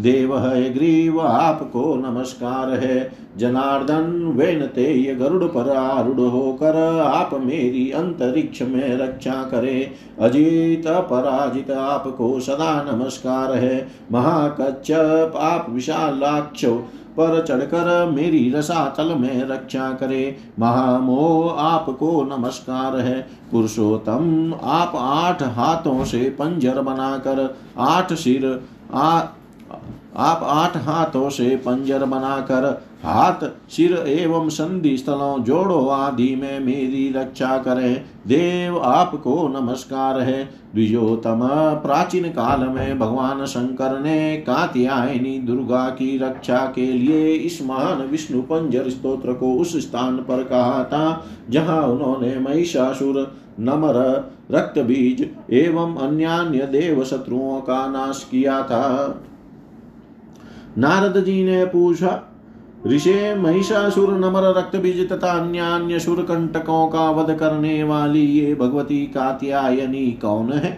देव 0.00 0.38
है 0.38 0.74
ग्रीव, 0.74 1.20
आपको 1.20 1.94
नमस्कार 1.94 2.70
है। 2.70 3.12
जनार्दन, 3.36 4.32
वेन 4.36 4.66
तेय 4.66 5.14
गरुड़ 5.14 5.44
पर 5.44 5.76
आरूढ़ 5.76 6.20
होकर 6.20 7.00
आप 7.00 7.30
मेरी 7.34 7.90
अंतरिक्ष 7.90 8.62
में 8.62 8.96
रक्षा 8.96 9.48
करे। 9.50 9.90
अजीत, 10.20 10.86
पराजित, 10.86 11.70
आपको 11.70 12.40
सदा 12.40 12.92
नमस्कार 12.92 13.52
है। 13.52 13.88
महाकच्छप 14.12 15.32
आप 15.36 15.66
विशालाक्ष 15.70 16.64
पर 17.16 17.42
चढ़कर 17.42 18.10
मेरी 18.10 18.50
रसातल 18.50 19.04
में 19.04 19.48
रक्षा 19.48 19.92
करे। 19.92 20.36
महामोह 20.58 21.60
आपको 21.60 22.36
नमस्कार 22.36 22.96
है। 22.96 23.28
पुरुषोत्तम, 23.52 24.54
आप 24.62 24.92
आठ 24.96 25.42
हाथों 25.42 26.04
से 26.04 26.18
पंजर 26.18 26.80
बनाकर 26.80 27.56
आठ 27.78 28.12
सिर, 28.12 28.60
आ 28.94 29.20
आप 30.16 30.40
आठ 30.44 30.76
हाथों 30.76 31.28
से 31.30 31.56
पंजर 31.56 32.04
बनाकर 32.04 32.64
हाथ, 33.04 33.44
सिर 33.70 33.92
एवं 34.08 34.48
संधि 34.48 34.96
स्थलों 34.96 35.42
जोड़ो, 35.44 35.86
आदि 35.86 36.34
में 36.36 36.60
मेरी 36.60 37.12
रक्षा 37.12 37.58
करें। 37.58 38.04
देव 38.26 38.78
आपको 38.78 39.48
नमस्कार 39.48 40.20
है। 40.20 40.44
द्विजोतम 40.74 41.40
प्राचीन 41.82 42.24
काल 42.28 42.60
में 42.60 42.98
भगवान 42.98 43.44
शंकर 43.46 43.98
ने 44.00 44.36
कात्यायनी 44.36 45.38
दुर्गा 45.38 45.88
की 45.88 46.18
रक्षा 46.18 46.58
के 46.74 46.86
लिए 46.92 47.32
इस 47.34 47.62
महान 47.62 48.02
विष्णु 48.02 48.42
पंजर 48.42 48.90
स्त्रोत्र 48.90 49.32
को 49.32 49.52
उस 49.54 49.76
स्थान 49.76 50.16
पर 50.16 50.44
कहा 50.44 50.84
था, 50.84 51.26
जहाँ 51.50 51.82
उन्होंने 51.82 52.38
महिषासुर, 52.38 53.36
नमर 53.60 53.94
रक्त 54.50 54.78
बीज 54.78 55.28
एवं 55.52 55.96
अन्य 55.96 56.66
देव 56.66 57.04
शत्रुओं 57.04 57.60
का 57.60 57.86
नाश 57.86 58.26
किया 58.30 58.62
था। 58.62 59.22
नारद 60.78 61.24
जी 61.24 61.44
ने 61.44 61.64
पूछा 61.64 62.32
ऋषे 62.86 63.34
महिषासुर 63.34 64.18
नमर 64.18 64.42
रक्त 64.42 64.76
बीज 64.76 65.08
तथा 65.08 65.32
अन्य 65.32 65.58
अन्य 65.58 65.98
सुर 65.98 66.22
कंटकों 66.22 66.86
का 66.88 67.10
वध 67.10 67.38
करने 67.38 67.82
वाली 67.84 68.20
ये 68.20 68.54
भगवती 68.54 69.06
कात्यायनी 69.06 70.12
कौन 70.12 70.52
है? 70.52 70.70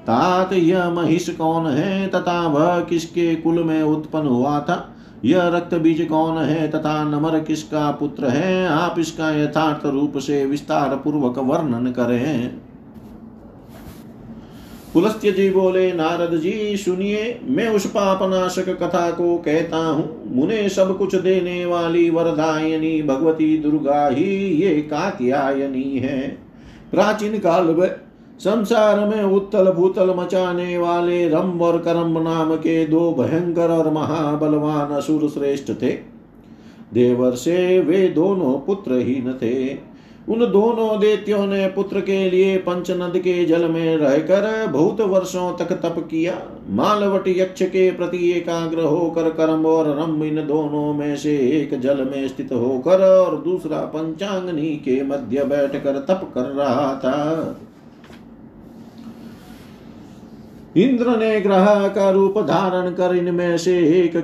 तात 0.00 0.52
यह 0.52 0.90
महिष 0.90 1.28
कौन 1.28 1.66
है? 1.66 2.08
तथा 2.08 2.46
वह 2.46 2.80
किसके 2.80 3.34
कुल 3.34 3.64
में 3.64 3.82
उत्पन्न 3.82 4.26
हुआ 4.26 4.60
था? 4.60 4.96
यह 5.24 5.48
रक्त 5.48 5.74
बीज 5.74 6.08
कौन 6.08 6.38
है? 6.38 6.70
तथा 6.70 7.04
नमर 7.04 7.40
किसका 7.40 7.90
पुत्र 7.90 8.26
है? 8.26 8.68
आप 8.68 8.98
इसका 8.98 9.30
यथार्थ 9.30 9.86
रूप 9.86 10.18
से 10.18 10.46
विस्तार 10.46 10.88
पूर्वक 10.88 11.38
वर्णन 11.38 11.92
करें। 11.92 12.67
पुलस्त्य 14.94 15.30
जी 15.32 15.50
बोले, 15.50 15.92
नारद 15.92 16.38
जी, 16.40 16.76
सुनिए, 16.76 17.40
मैं 17.44 17.68
उस 17.68 17.86
पापनाशक 17.86 18.68
कथा 18.68 19.10
को 19.10 19.36
कहता 19.38 19.78
हूँ। 19.78 20.34
मुने 20.34 20.68
सब 20.68 20.98
कुछ 20.98 21.14
देने 21.14 21.64
वाली 21.66 22.10
वरदायनी 22.10 23.02
भगवती 23.02 23.58
दुर्गा 23.58 24.08
ही 24.08 24.34
ये 24.62 24.74
कात्यायनी 24.82 25.98
है। 25.98 26.28
प्राचीन 26.90 27.38
काल 27.38 27.64
में 27.64 27.88
संसार 28.38 29.08
में 29.08 29.22
उत्तल 29.22 29.70
भूतल 29.70 30.14
मचाने 30.16 30.78
वाले 30.78 31.28
रम 31.28 31.60
और 31.60 31.78
करम 31.78 32.18
नाम 32.18 32.54
के 32.56 32.86
दो 32.86 33.12
भयंकर 33.12 33.70
और 33.70 33.92
महाबलवान 33.92 34.90
असुर 34.90 35.28
श्रेष्ठ 35.28 35.70
थे। 35.82 35.90
देवर 36.94 37.30
से 37.30 37.80
वे 37.80 38.08
दोनों 38.08 38.58
पुत्रहीन 38.58 39.32
थे। 39.32 39.88
उन 40.28 40.40
दोनों 40.52 40.98
देत्यों 41.00 41.46
ने 41.46 41.66
पुत्र 41.66 42.00
के 42.00 42.18
लिए 42.30 42.56
पंचनद 42.58 43.18
के 43.18 43.44
जल 43.44 43.64
में 43.68 43.96
रहकर 43.96 44.66
बहुत 44.66 45.00
वर्षों 45.00 45.52
तक 45.56 45.72
तप 45.72 45.96
किया। 46.10 46.34
मालवट 46.70 47.28
यक्ष 47.28 47.62
के 47.62 47.90
प्रति 47.90 48.30
एकाग्र 48.30 48.80
होकर 48.80 49.30
कर्म 49.30 49.66
और 49.66 49.88
रम 49.98 50.22
इन 50.24 50.46
दोनों 50.46 50.92
में 50.94 51.16
से 51.16 51.36
एक 51.52 51.78
जल 51.80 52.04
में 52.04 52.28
स्थित 52.28 52.52
होकर 52.52 53.04
और 53.04 53.36
दूसरा 53.42 53.78
पंचांगनी 53.86 54.70
के 54.84 55.02
मध्य 55.02 55.44
बैठकर 55.44 55.98
तप 56.08 56.30
कर 56.34 56.44
रहा 56.50 56.94
था। 56.94 57.56
इंद्र 60.76 61.16
ने 61.16 61.40
ग्रह 61.40 61.88
का 61.88 62.10
रूप 62.10 62.38
धारण 62.38 62.90
कर 62.90 63.14
इनमें 63.16 63.58
से 63.58 63.78
एक 63.98 64.16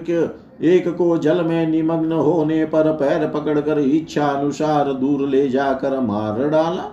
एक 0.62 0.88
को 0.88 1.16
जल 1.18 1.42
में 1.42 1.66
निमग्न 1.66 2.12
होने 2.12 2.64
पर 2.64 2.92
पैर 2.92 3.26
पकड़कर 3.28 3.78
इच्छा 3.78 4.26
अनुसार 4.26 4.92
दूर 4.92 5.28
ले 5.28 5.48
जाकर 5.48 5.98
मार 6.00 6.48
डाला। 6.48 6.90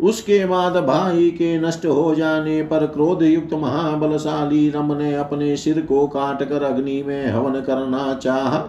उसके 0.00 0.44
बाद 0.46 0.76
भाई 0.76 1.30
के 1.30 1.58
नष्ट 1.60 1.86
हो 1.86 2.14
जाने 2.14 2.62
पर 2.62 2.86
क्रोध 2.86 3.22
युक्त 3.22 3.52
महाबलशाली 3.52 4.68
रम 4.70 4.92
ने 4.92 5.14
अपने 5.14 5.56
सिर 5.56 5.80
को 5.80 6.06
काट 6.06 6.42
कर 6.42 6.62
अग्नि 6.62 7.02
में 7.02 7.30
हवन 7.30 7.60
करना 7.60 8.14
चाहा। 8.14 8.64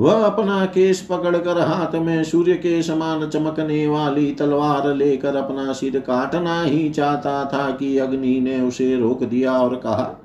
वह 0.00 0.24
अपना 0.24 0.64
केस 0.66 1.06
पकड़कर 1.10 1.60
हाथ 1.60 1.94
में 1.94 2.24
सूर्य 2.24 2.52
के 2.52 2.82
समान 2.82 3.28
चमकने 3.28 3.86
वाली 3.88 4.30
तलवार 4.30 4.94
लेकर 4.94 5.36
अपना 5.36 5.72
सिर 5.72 5.98
काटना 6.00 6.62
ही 6.62 6.88
चाहता 6.90 7.44
था 7.44 7.70
कि 7.70 7.98
अग्नि 7.98 8.40
ने 8.40 8.60
उसे 8.60 8.96
रोक 8.96 9.24
दिया 9.24 9.52
और 9.52 9.74
कहा 9.76 10.21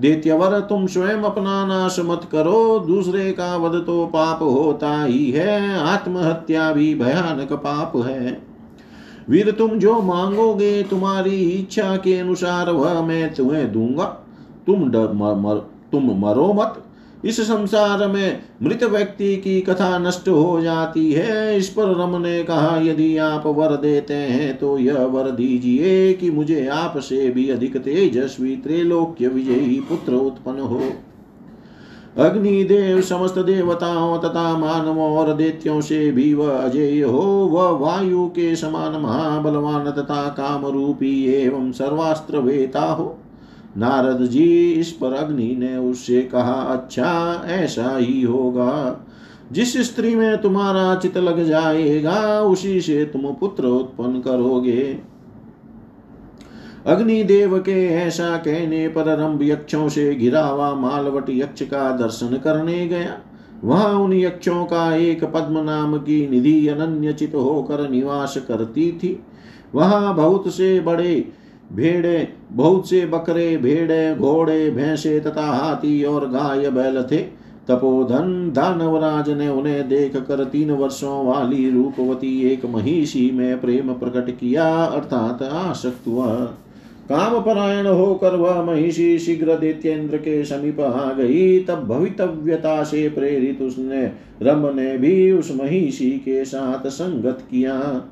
देत्यवर 0.00 0.58
तुम 0.60 0.86
स्वयं 0.86 1.22
अपना 1.22 1.64
नाश 1.66 1.96
मत 2.00 2.28
करो 2.32 2.78
दूसरे 2.78 3.30
का 3.32 3.56
वध 3.56 3.74
तो 3.86 4.04
पाप 4.06 4.42
होता 4.42 5.02
ही 5.04 5.30
है 5.30 5.78
आत्महत्या 5.78 6.72
भी 6.72 6.94
भयानक 6.94 7.52
पाप 7.52 7.96
है। 7.96 8.40
वीर 9.28 9.50
तुम 9.50 9.70
जो 9.70 10.00
मांगोगे 10.02 10.82
तुम्हारी 10.82 11.36
इच्छा 11.50 11.96
के 11.96 12.18
अनुसार 12.18 12.70
वह 12.70 13.00
मैं 13.02 13.34
तुम्हें 13.34 13.72
दूँगा। 13.72 14.04
तुम 14.66 14.88
डर 14.90 15.12
मर, 15.12 15.34
मर, 15.34 15.56
तुम 15.92 16.10
मरो 16.20 16.52
मत। 16.52 16.82
इस 17.24 17.40
संसार 17.40 18.06
में 18.08 18.40
मृत 18.62 18.84
व्यक्ति 18.84 19.36
की 19.36 19.60
कथा 19.60 19.98
नष्ट 19.98 20.28
हो 20.28 20.60
जाती 20.60 21.12
है। 21.12 21.56
इस 21.56 21.68
पर 21.68 21.94
रम 21.96 22.16
ने 22.22 22.42
कहा, 22.42 22.76
यदि 22.80 23.16
आप 23.16 23.46
वर 23.46 23.76
देते 23.76 24.14
हैं 24.14 24.56
तो 24.58 24.78
यह 24.78 25.04
वर 25.04 25.30
दीजिए 25.30 26.12
कि 26.12 26.30
मुझे 26.30 26.66
आपसे 26.66 27.28
भी 27.30 27.48
अधिक 27.50 27.76
तेजस्वी 27.76 28.56
त्रैलोक्य 28.56 29.28
विजयी 29.28 29.80
पुत्र 29.80 30.14
उत्पन्न 30.14 30.60
हो। 30.60 30.82
अग्निदेव 32.18 33.00
समस्त 33.00 33.38
देवताओं 33.38 34.18
तथा 34.18 34.56
मानवों 34.58 35.10
और 35.16 35.32
देत्यों 35.34 35.80
से 35.80 36.10
भी 36.10 36.32
वह 36.34 36.56
अजय 36.56 37.00
हो। 37.02 37.22
वह 37.52 37.70
वायु 37.78 38.26
के 38.26 38.54
समान 38.56 39.00
महाबलवान 39.00 39.90
तथा 39.90 40.28
काम 40.28 40.66
रूपी 40.66 41.24
एवं 41.32 41.70
सर्वास्त्र 41.72 42.38
वेता 42.38 42.84
हो। 42.84 43.16
नारद 43.76 44.26
जी 44.26 44.72
इस 44.72 44.92
पर 44.92 45.12
अग्नि 45.12 45.56
ने 45.58 45.76
उससे 45.76 46.22
कहा 46.22 46.52
अच्छा 46.52 47.42
ऐसा 47.46 47.96
ही 47.96 48.22
होगा। 48.22 49.04
जिस 49.52 49.76
स्त्री 49.76 50.16
में 50.16 50.42
तुम्हारा 50.42 50.94
चित 50.94 51.18
लग 51.18 51.44
जाएगा, 51.44 52.42
उसी 52.42 52.80
से 52.80 53.04
तुम 53.04 53.22
पुत्र 53.22 53.66
उत्पन्न 53.66 54.20
करोगे। 54.20 54.98
अग्निदेव 56.86 57.58
के 57.58 57.86
ऐसा 57.86 58.36
कहने 58.36 58.88
पर 58.88 59.16
रंभ 59.16 59.42
यक्षों 59.42 59.88
से 59.88 60.14
घिरा 60.14 60.46
हुआ 60.46 60.74
मालवट 60.74 61.30
यक्ष 61.30 61.62
का 61.62 61.96
दर्शन 61.96 62.36
करने 62.36 62.88
गया। 62.88 63.20
वहाँ 63.64 63.94
उन 63.94 64.12
यक्षों 64.12 64.64
का 64.64 64.96
एक 64.96 65.24
पद्म 65.24 65.58
नाम 65.58 65.96
की 65.96 66.28
निधि 66.28 66.68
अनन्य 66.68 67.12
चित 67.12 67.34
होकर 67.34 67.90
निवास 67.90 68.36
करती 68.48 68.92
थी। 68.92 69.20
वहाँ 69.74 70.14
बहुत 70.14 70.48
से 70.48 70.80
बड़े 70.80 71.32
भेड़े 71.72 72.28
बहुत 72.52 72.90
से 72.90 73.06
बकरे, 73.06 73.56
भेड़े, 73.56 74.14
घोड़े, 74.14 74.70
भैंसे 74.70 75.20
तथा 75.20 75.46
हाथी 75.46 76.04
और 76.04 76.28
गाय 76.28 76.70
बैल 76.70 77.02
थे। 77.02 77.16
तपोधन 77.68 78.52
दानवराज 78.54 79.30
ने 79.30 79.48
उन्हें 79.48 79.88
देख 79.88 80.16
कर 80.16 80.44
तीन 80.44 80.70
वर्षों 80.70 81.26
वाली 81.26 81.70
रूपवती 81.70 82.42
एक 82.42 82.66
महिषी 82.66 83.30
में 83.30 83.60
प्रेम 83.60 83.92
प्रकट 83.92 84.30
किया, 84.30 84.84
अर्थात 84.84 85.42
आसक्त 85.42 86.06
हुआ। 86.06 86.54
काम 87.08 87.40
परायण 87.40 87.86
होकर 87.86 88.34
वह 88.34 88.62
महिषी 88.62 89.18
शीघ्र 89.18 89.56
दैत्येंद्र 89.56 90.16
के 90.16 90.44
समीप 90.44 90.80
आ 90.80 91.12
गई। 91.12 91.60
तब 91.60 91.88
भवितव्यता 91.88 92.82
से 92.84 93.08
प्रेरित 93.08 93.62
उसने 93.62 94.12
रम 94.42 94.74
ने 94.74 94.98
भी 94.98 95.32
उस 95.32 95.52
महिषी 95.56 96.10
के 96.10 96.44
साथ 96.44 96.88
संगत 96.88 97.38
किया। 97.50 98.04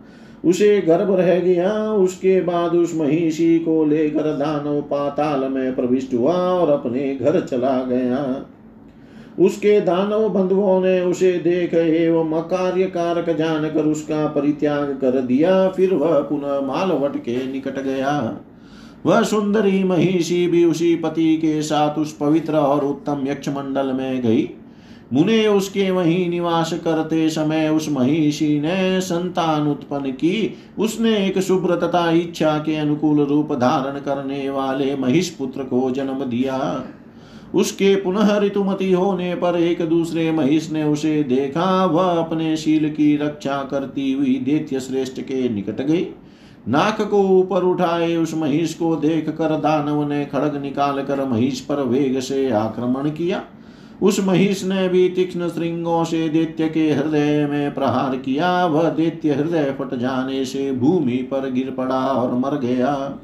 उसे 0.47 0.81
गर्भ 0.81 1.15
रह 1.15 1.39
गया। 1.41 1.93
उसके 1.93 2.41
बाद 2.41 2.75
उस 2.75 2.95
महिषी 2.95 3.59
को 3.59 3.85
लेकर 3.85 4.23
दानव 4.23 4.81
पाताल 4.81 5.49
में 5.53 5.75
प्रविष्ट 5.77 6.15
हुआ 6.15 6.35
और 6.35 6.71
अपने 6.71 7.15
घर 7.15 7.41
चला 7.41 7.83
गया। 7.83 8.47
उसके 9.39 9.81
दानव 9.81 10.29
बंधुओं 10.29 10.81
ने 10.81 11.01
उसे 11.01 11.33
देख 11.33 11.75
एवं 11.75 12.33
अकार्य 12.33 12.85
कारक 12.85 13.31
जानकर 13.31 13.85
उसका 13.85 14.27
परित्याग 14.27 14.99
कर 15.01 15.21
दिया। 15.21 15.69
फिर 15.69 15.95
वह 15.95 16.21
पुनः 16.21 16.61
मालवट 16.61 17.17
के 17.17 17.53
निकट 17.53 17.83
गया। 17.83 18.41
वह 19.07 19.23
सुंदरी 19.23 19.85
महिषी 19.85 20.47
भी 20.47 20.65
उसी 20.65 20.97
पति 20.97 21.37
के 21.37 21.63
साथ 21.63 21.99
उस 21.99 22.17
पवित्र 22.17 22.57
और 22.57 22.85
उत्तम 22.85 23.25
यक्ष 23.27 23.49
मंडल 23.49 23.87
में 23.87 24.23
गई। 24.23 24.51
मुने 25.13 25.47
उसके 25.47 25.91
वहीं 25.91 26.29
निवास 26.31 26.73
करते 26.73 27.29
समय 27.31 27.69
उस 27.69 27.89
महिषी 27.91 28.61
ने 28.61 29.01
संतान 29.01 29.69
उत्पन्न 29.69 30.11
की। 30.11 30.55
उसने 30.79 31.17
एक 31.27 31.39
शुभ्र 31.39 31.77
तथा 31.77 32.11
इच्छा 32.11 32.59
के 32.59 32.77
अनुकूल 32.77 33.21
रूप 33.21 33.53
धारण 33.53 33.99
करने 34.01 34.51
वाले 34.51 34.97
महिष 34.97 35.29
पुत्र 35.29 35.63
को 35.63 35.91
जन्म 35.91 36.25
दिया। 36.25 36.85
उसके 37.55 37.95
पुनः 37.97 38.39
ऋतुमती 38.39 38.93
होने 38.93 39.35
पर 39.35 39.57
एक 39.57 39.83
दूसरे 39.89 40.31
महिष 40.33 40.71
ने 40.71 40.85
उसे 40.85 41.23
देखा। 41.23 41.85
वह 41.85 42.19
अपने 42.23 42.57
शील 42.57 42.89
की 42.91 43.17
रक्षा 43.17 43.63
करती 43.63 44.13
हुई 44.13 44.35
दैत्य 44.39 44.81
श्रेष्ठ 44.81 45.21
के 45.21 45.49
निकट 45.49 45.81
गई। 45.81 46.07
नाक 46.69 47.01
को 47.01 47.23
ऊपर 47.31 47.63
उठाए 47.63 48.17
उस 48.17 48.35
महिष 48.35 48.75
को 48.75 48.97
देख 48.97 49.29
कर 49.29 49.57
दानव 49.59 50.09
ने 50.09 50.25
खड़ग 50.25 50.61
निकाल 50.63 51.03
कर 51.03 51.25
महिष 51.25 51.61
पर 51.61 51.83
वेग 51.83 52.19
से 52.21 52.51
आक्रमण 52.51 53.11
किया। 53.11 53.43
उस 54.03 54.27
महिष 54.27 54.65
ने 54.65 54.89
भी 54.89 55.09
तीक्ष्ण 55.09 55.49
श्रृंगों 55.49 56.05
से 56.05 56.29
दैत्य 56.29 56.69
के 56.69 56.93
हृदय 56.93 57.47
में 57.51 57.75
प्रहार 57.75 58.17
किया। 58.17 58.67
वह 58.67 58.91
दैत्य 58.91 59.33
हृदय 59.33 59.75
फट 59.79 59.95
जाने 59.95 60.45
से 60.45 60.73
भूमि 60.73 61.17
पर 61.17 61.51
गिर 61.51 61.71
पड़ा 61.71 62.01
और 62.01 62.35
मर 62.35 62.59
गया। 62.59 63.19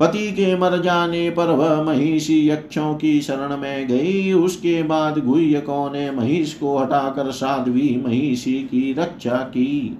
पति 0.00 0.32
के 0.32 0.56
मर 0.56 0.82
जाने 0.82 1.30
पर 1.30 1.46
वह 1.46 1.82
महिषी 1.82 2.48
यक्षों 2.48 2.94
की 2.94 3.20
शरण 3.20 3.56
में 3.56 3.88
गई। 3.88 4.32
उसके 4.32 4.82
बाद 4.82 5.18
गुह्यकों 5.18 5.92
ने 5.92 6.10
महिष 6.10 6.54
को 6.54 6.78
हटाकर 6.78 7.30
साध्वी 7.30 8.02
महिषी 8.06 8.52
की 8.52 8.92
रक्षा 8.92 9.36
की। 9.36 9.98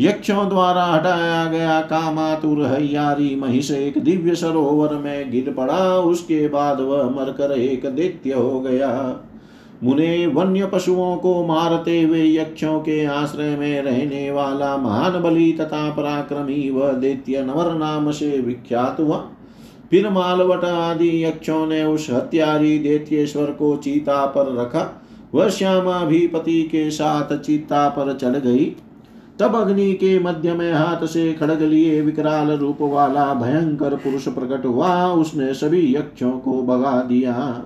यक्षों 0.00 0.48
द्वारा 0.48 0.84
हटाया 0.84 1.44
गया 1.44 1.80
कामातुर 1.80 2.64
हयारी 2.66 3.34
महिष 3.36 3.70
एक 3.70 3.98
दिव्य 3.98 4.34
सरोवर 4.34 4.94
में 4.94 5.30
गिर 5.30 5.52
पड़ा। 5.52 5.98
उसके 5.98 6.48
बाद 6.48 6.80
वह 6.80 7.10
मरकर 7.10 7.52
एक 7.52 7.86
दैत्य 7.86 8.32
हो 8.32 8.60
गया। 8.60 8.90
मुने 9.84 10.26
वन्य 10.26 10.66
पशुओं 10.66 11.16
को 11.16 11.46
मारते 11.46 12.00
हुए 12.02 12.24
यक्षों 12.36 12.80
के 12.80 13.04
आश्रय 13.04 13.56
में 13.56 13.82
रहने 13.82 14.30
वाला 14.30 14.76
महान 14.76 15.20
बलि 15.22 15.52
तथा 15.52 15.90
पराक्रमी 15.90 16.70
व 16.70 16.92
दैत्य 16.92 17.42
नवर 17.42 17.74
नाम 17.74 18.10
से 18.10 18.30
विख्यात 18.40 19.00
हुआ। 19.00 19.24
फिर 19.90 20.10
मालवट 20.10 20.64
आदि 20.64 21.24
यक्षों 21.24 21.66
ने 21.66 21.84
उस 21.84 22.10
हत्यारी 22.10 22.78
दैत्येश्वर 22.78 23.50
को 23.52 23.76
चीता 23.76 24.26
पर 24.26 24.54
रखा। 24.56 25.02
वह 25.34 25.48
श्यामा 25.48 26.04
भी 26.04 26.26
पति 26.26 26.62
के 26.62 26.90
साथ 26.90 27.36
चीता 27.38 27.88
पर 27.88 28.12
चढ़ 28.14 28.36
गई। 28.36 28.76
तब 29.40 29.54
अग्नि 29.56 29.92
के 29.92 30.18
मध्य 30.18 30.52
में 30.52 30.72
हाथ 30.72 31.06
से 31.06 31.32
खड़ग 31.32 31.62
लिए 31.62 32.00
विकराल 32.00 32.50
रूप 32.50 32.78
वाला 32.80 33.34
भयंकर 33.34 33.94
पुरुष 33.94 34.28
प्रकट 34.28 34.66
हुआ। 34.66 35.06
उसने 35.06 35.54
सभी 35.54 35.94
यक्षों 35.94 36.32
को 36.32 36.62
भगा 36.62 37.02
दिया। 37.02 37.64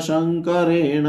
शङ्करेण 0.00 1.04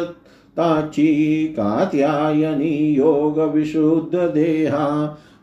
ताची 0.59 1.46
कात्यायनी 1.57 2.74
योगविशुद्धदेहा 2.96 4.86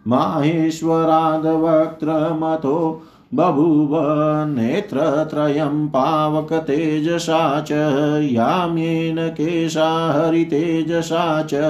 माहेश्वरादवक्त्रमथो 0.07 2.77
बभूव 3.33 3.93
नेत्रत्रयं 4.47 5.85
पावकतेजसा 5.87 7.39
च 7.67 7.71
याम्येन 8.31 9.19
केशा 9.37 9.89
हरितेजसा 10.15 11.21
च 11.51 11.61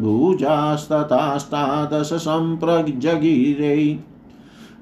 भुजास्तताष्टादश 0.00 2.12
सम्प्रजगिरै 2.24 3.82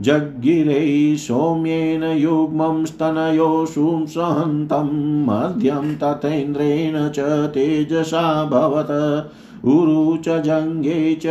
जग्गिरै 0.03 1.17
सौम्येन 1.17 2.03
युग्मं 2.03 2.85
स्तनयो 2.85 3.67
सुंसहन्तं 3.67 4.91
मध्यं 5.27 5.95
तथेन्द्रेण 5.95 7.09
च 7.09 7.19
तेजसाभवत् 7.55 8.93
उरु 9.67 10.17
च 10.17 10.29
जङ्गे 10.43 11.15
च 11.15 11.27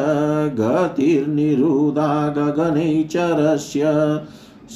गतिर्निरुदा 0.61 2.07
गगनैचरस्य 2.39 3.93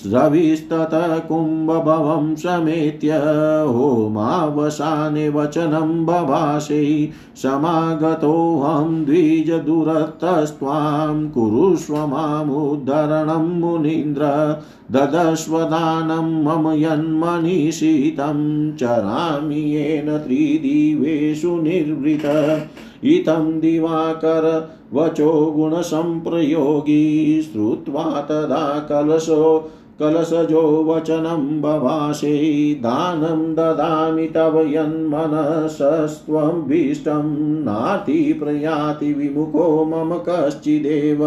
रविस्ततः 0.06 1.18
कुम्भभवं 1.18 2.34
समेत्य 2.34 3.22
होमावसाने 3.68 5.28
वचनं 5.28 6.06
बभाषे 6.06 7.10
समागतोऽहं 7.36 9.04
द्विजदुरतस्त्वां 9.04 11.28
कुरुष्व 11.28 11.96
मामुद्धरणं 11.96 13.60
मुनीन्द्र 13.60 14.22
ददस्वदानं 14.92 16.44
मम 16.44 16.72
यन्मनीषितं 16.72 18.76
चरामि 18.76 19.54
येन 19.54 20.18
त्रिदिवेषु 20.18 21.60
निर्वृत। 21.60 22.68
इतं 23.04 23.60
दिवाकर 23.60 24.70
वचो 24.94 25.52
गुणसम्प्रयोगी 25.56 27.42
श्रुत्वा 27.42 28.02
तदा 28.02 28.86
कलशो 28.88 29.70
कलशजो 30.00 30.60
वचनं 30.84 31.42
बभाषे 31.62 32.36
दानं 32.82 33.40
ददामि 33.54 34.26
तव 34.34 34.54
यन्मनसस्त्वभीष्टं 34.66 37.26
नाति 37.64 38.20
प्रयाति 38.40 39.12
विमुखो 39.12 39.66
मम 39.84 40.14
कश्चिदेव 40.28 41.24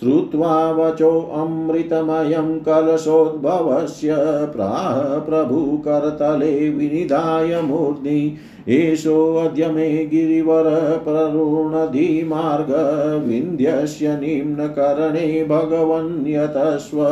श्रुत्वा 0.00 0.56
वचोऽमृतमयं 0.72 2.58
कलशोद्भवस्य 2.66 4.16
प्राह 4.54 5.18
प्रभुकरतले 5.26 6.52
विनिधाय 6.70 7.60
मूर्ध्नि 7.62 8.36
एषोऽद्य 8.68 9.68
मे 9.72 9.88
गिरिवरप्ररुणधिमार्ग 10.06 12.70
विन्ध्यस्य 13.26 14.16
निम्नकरणे 14.20 15.44
भगवन्यतस्व 15.50 17.02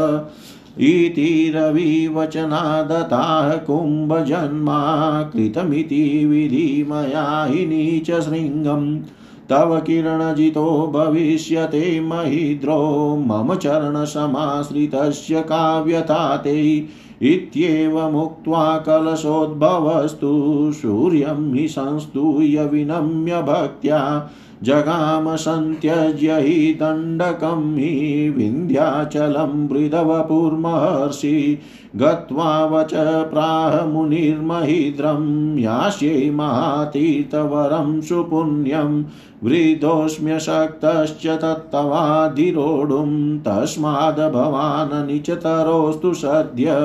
इति 0.79 1.53
रविवचनादताः 1.55 3.57
कुम्भजन्मा 3.57 5.23
कृतमिति 5.23 6.27
विधि 6.27 6.87
मया 6.89 7.45
हि 7.45 7.67
नीचशृङ्गम् 7.67 9.01
तव 9.51 9.83
किरणजितो 9.87 10.93
भविष्यते 10.95 12.01
महिद्रो 12.01 13.17
मम 13.17 13.55
चरणसमाश्रितस्य 13.55 15.41
काव्यता 15.41 16.37
ते 16.37 16.87
इत्येवमुक्त्वा 17.23 18.79
कलशोद्भवस्तु, 18.79 20.71
सूर्यं 20.75 21.55
हि 21.55 21.69
संस्तूय 21.69 22.65
विनम्य 22.65 23.43
भक्त्या। 23.43 24.31
जगाम 24.63 25.35
सन्त्यज्य 25.37 26.39
हि 26.41 26.73
दण्डकं 26.81 27.75
हि 27.77 28.29
विन्ध्याचलं 28.37 29.53
मृदवपुर्महर्षि 29.69 31.59
गत्वा 32.01 32.49
वच 32.71 32.93
प्राह 33.31 33.75
मुनिर्महिद्रं 33.93 35.23
यास्यै 35.59 36.31
महातीर्थवरं 36.41 38.01
सुपुण्यं 38.09 38.91
वृद्धोऽस्म्यशक्तश्च 39.45 41.25
तत्तवाधिरोढुं 41.43 43.11
तस्माद् 43.47 44.21
भवान् 44.35 44.95
निचतरोऽस्तु 45.07 46.13
सद्य 46.21 46.77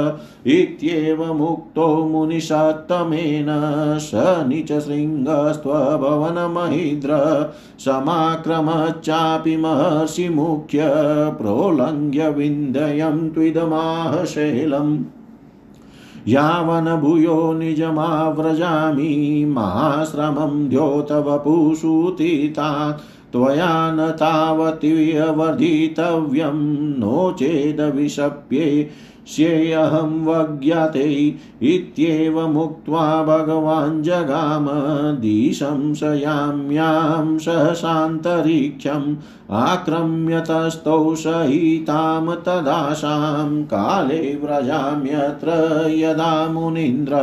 इत्येवमुक्तो 0.56 1.86
मुनिषत्तमेन 2.10 3.52
स 4.08 4.10
नीचशृङ्गस्त्वभवनमहिद्र 4.48 7.12
समाक्रमच्चापि 7.86 9.56
महर्षिमुख्य 9.66 10.90
प्रोलङ्घ्य 11.40 12.28
विन्ध्यं 12.38 13.18
त्विदमाह 13.34 14.12
यावन् 16.28 16.90
भूयो 17.02 17.54
निजमाव्रजामि 17.54 19.14
महाश्रमं 19.56 20.68
द्योतवपुषुतीतात् 20.70 21.42
त्वया 23.34 23.72
न 23.92 24.10
तावतिवर्धितव्यं 24.20 24.90
नो 27.00 27.32
चेदविशप्ये 27.40 28.66
स्येऽहं 29.36 30.14
वज्ञाते 30.26 31.08
इत्येवमुक्त्वा 31.74 33.06
भगवान् 33.24 34.02
जगाम 34.04 34.68
दिशंशयाम्यां 35.22 35.78
सहसान्तरिक्षम् 37.38 39.16
आक्रम्यतस्तौ 39.62 41.16
सहितां 41.16 42.36
तदाशां 42.36 43.50
काले 43.64 44.22
व्रजाम्यत्र 44.44 45.58
यदा 45.96 46.32
मुनीन्द्र 46.52 47.20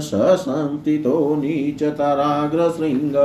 स 0.00 0.10
संस्थितो 0.14 1.36
नीचतराग्रशृङ्ग। 1.36 3.16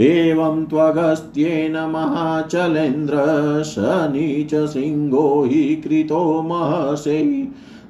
एवं 0.00 0.64
त्वगस्त्येन 0.64 1.72
महाचलेन्द्र 1.72 3.14
स 3.62 3.74
नीचशृङ्गो 4.12 5.44
हि 5.44 5.62
कृतो 5.84 6.42
महर्षै 6.42 7.22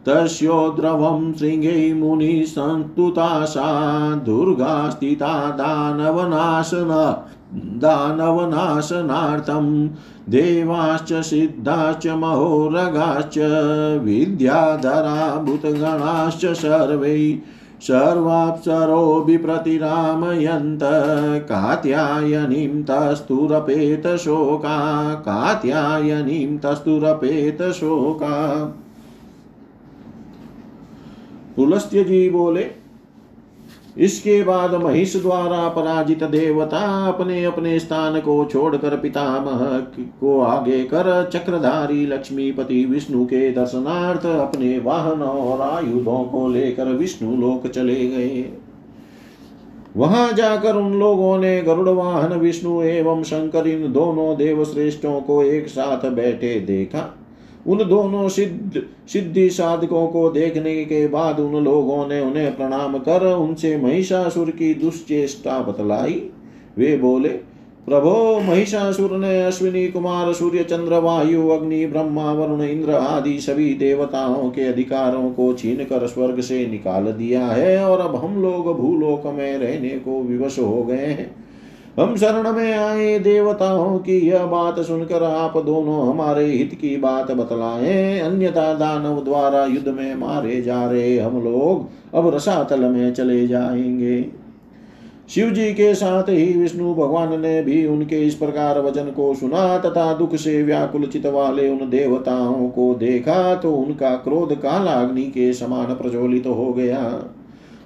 तस्योद्रवं 0.07 1.32
शृङ्गे 1.32 1.94
मुनिसन्तुताशा 1.94 4.14
दुर्गा 4.14 4.90
स्थिता 4.90 5.50
दानवनाशना, 5.50 7.28
दानवनाशनार्थं 7.55 9.90
देवाश्च, 10.28 11.12
सिद्धाश्च, 11.12 12.07
महोरगाश्च, 12.07 13.34
विद्याधरा 14.05 15.36
भूतगणाश्च 15.36 16.46
सर्वै 16.46 17.38
सर्वाप्सरोऽपि 17.82 19.36
प्रतिरामयन्त 19.36 20.80
कात्यायनीं 21.44 22.82
तस्तुरपेतशोका 22.82 25.14
कात्यायनीं 25.14 26.59
तस्तुरपेतशोका। 26.59 28.74
पुलस्त्य 31.57 32.05
जी 32.05 32.28
बोले 32.30 32.66
इसके 33.96 34.42
बाद 34.44 34.74
महिष 34.74 35.16
द्वारा 35.16 35.68
पराजित 35.68 36.22
देवता 36.24 36.78
अपने 37.09 37.44
अपने 37.44 37.78
स्थान 37.78 38.20
को 38.20 38.44
छोड़कर 38.44 38.96
पितामह 38.96 39.61
को 40.20 40.40
आगे 40.40 40.82
कर 40.84 41.30
चक्रधारी 41.32 42.07
लक्ष्मीपति 42.07 42.84
विष्णु 42.84 43.24
के 43.24 43.50
दर्शनार्थ 43.50 44.26
अपने 44.26 44.78
वाहनों 44.78 45.28
और 45.28 45.61
आयुधों 45.61 46.24
को 46.24 46.48
लेकर 46.48 46.88
विष्णु 46.88 47.36
लोक 47.36 47.66
चले 47.66 48.07
गए। 48.07 48.44
वहाँ 49.96 50.32
जाकर 50.32 50.76
उन 50.76 50.98
लोगों 50.98 51.38
ने 51.38 51.61
गरुड़ 51.62 51.88
वाहन, 51.88 52.32
विष्णु 52.32 52.82
एवं 52.82 53.22
शंकर 53.22 53.66
इन 53.66 53.92
दोनों 53.92 54.36
देवश्रेष्ठों 54.36 55.20
को 55.20 55.42
एक 55.42 55.68
साथ 55.68 56.11
बैठे 56.11 56.61
देखा। 56.61 57.14
उन 57.66 57.78
दोनों 57.78 58.28
सिद्ध, 58.28 58.82
सिद्धि 59.08 59.50
साधकों 59.50 60.06
को 60.06 60.28
देखने 60.30 60.84
के 60.84 61.06
बाद 61.08 61.40
उन 61.40 61.64
लोगों 61.64 62.06
ने 62.06 62.20
उन्हें 62.20 62.56
प्रणाम 62.56 62.98
कर 62.98 63.26
उनसे 63.34 63.76
महिषासुर 63.76 64.50
की 64.50 64.74
दुश्चेष्टा 64.74 65.58
बतलाई। 65.58 66.22
वे 66.78 66.96
बोले, 66.96 67.28
प्रभो, 67.86 68.40
महिषासुर 68.40 69.10
ने 69.10 69.42
अश्विनी 69.44 69.88
कुमार, 69.88 70.32
सूर्य 70.32 70.64
चंद्र, 70.64 70.98
वायु, 70.98 71.48
अग्नि, 71.48 71.86
ब्रह्मा, 71.86 72.32
वरुण, 72.32 72.62
इंद्र 72.62 72.90
आदि 72.90 73.40
सभी 73.40 73.74
देवताओं 73.74 74.50
के 74.50 74.62
अधिकारों 74.62 75.30
को 75.30 75.52
छीन 75.54 75.76
कर 75.76 76.06
स्वर्ग 76.06 76.40
से 76.40 76.66
निकाल 76.66 77.04
दिया 77.04 77.46
है 77.46 77.84
और 77.84 78.00
अब 78.00 78.16
हम 78.16 78.42
लोग 78.42 78.76
भूलोक 78.78 79.26
में 79.26 79.58
रहने 79.58 79.88
को 79.88 80.22
विवश 80.22 80.58
हो 80.58 80.82
गए 80.82 81.06
हैं। 81.06 81.43
हम 81.99 82.16
शरण 82.16 82.53
में 82.53 82.72
आए 82.72 83.18
देवताओं 83.18 83.99
की 83.99 84.18
यह 84.18 84.45
बात 84.45 84.78
सुनकर 84.80 85.22
आप 85.22 85.57
दोनों 85.57 86.09
हमारे 86.09 86.45
हित 86.47 86.74
की 86.74 86.97
बात 86.97 87.30
बतलाएँ। 87.30 88.20
अन्यथा 88.20 88.72
दानव 88.74 89.22
द्वारा 89.24 89.64
युद्ध 89.64 89.88
में 89.88 90.14
मारे 90.14 90.61
जा 90.62 90.84
रहे 90.86 91.18
हम 91.18 91.42
लोग 91.45 92.16
अब 92.16 92.34
रसातल 92.34 92.80
में 92.80 93.12
चले 93.14 93.47
जाएँगे। 93.47 94.26
शिव 95.28 95.51
जी 95.51 95.72
के 95.74 95.95
साथ 95.95 96.22
ही 96.22 96.53
विष्णु 96.55 96.95
भगवान 96.95 97.40
ने 97.40 97.62
भी 97.62 97.86
उनके 97.86 98.20
इस 98.22 98.34
प्रकार 98.34 98.80
वचन 98.80 99.11
को 99.11 99.34
सुना 99.34 99.78
तथा 99.78 100.12
दुख 100.14 100.34
से 100.36 100.62
व्याकुल 100.62 101.07
चित 101.07 101.26
वाले 101.26 101.68
उन 101.68 101.90
देवताओं 101.90 102.68
को 102.68 102.95
देखा 102.95 103.55
तो 103.55 103.74
उनका 103.74 104.11
क्रोध 104.16 104.55
कालाग्नि 104.55 105.22
के 105.22 105.53
समान 105.53 105.95
प्रज्वलित 105.95 106.45
तो 106.45 106.53
हो 106.53 106.72
गया। 106.72 107.22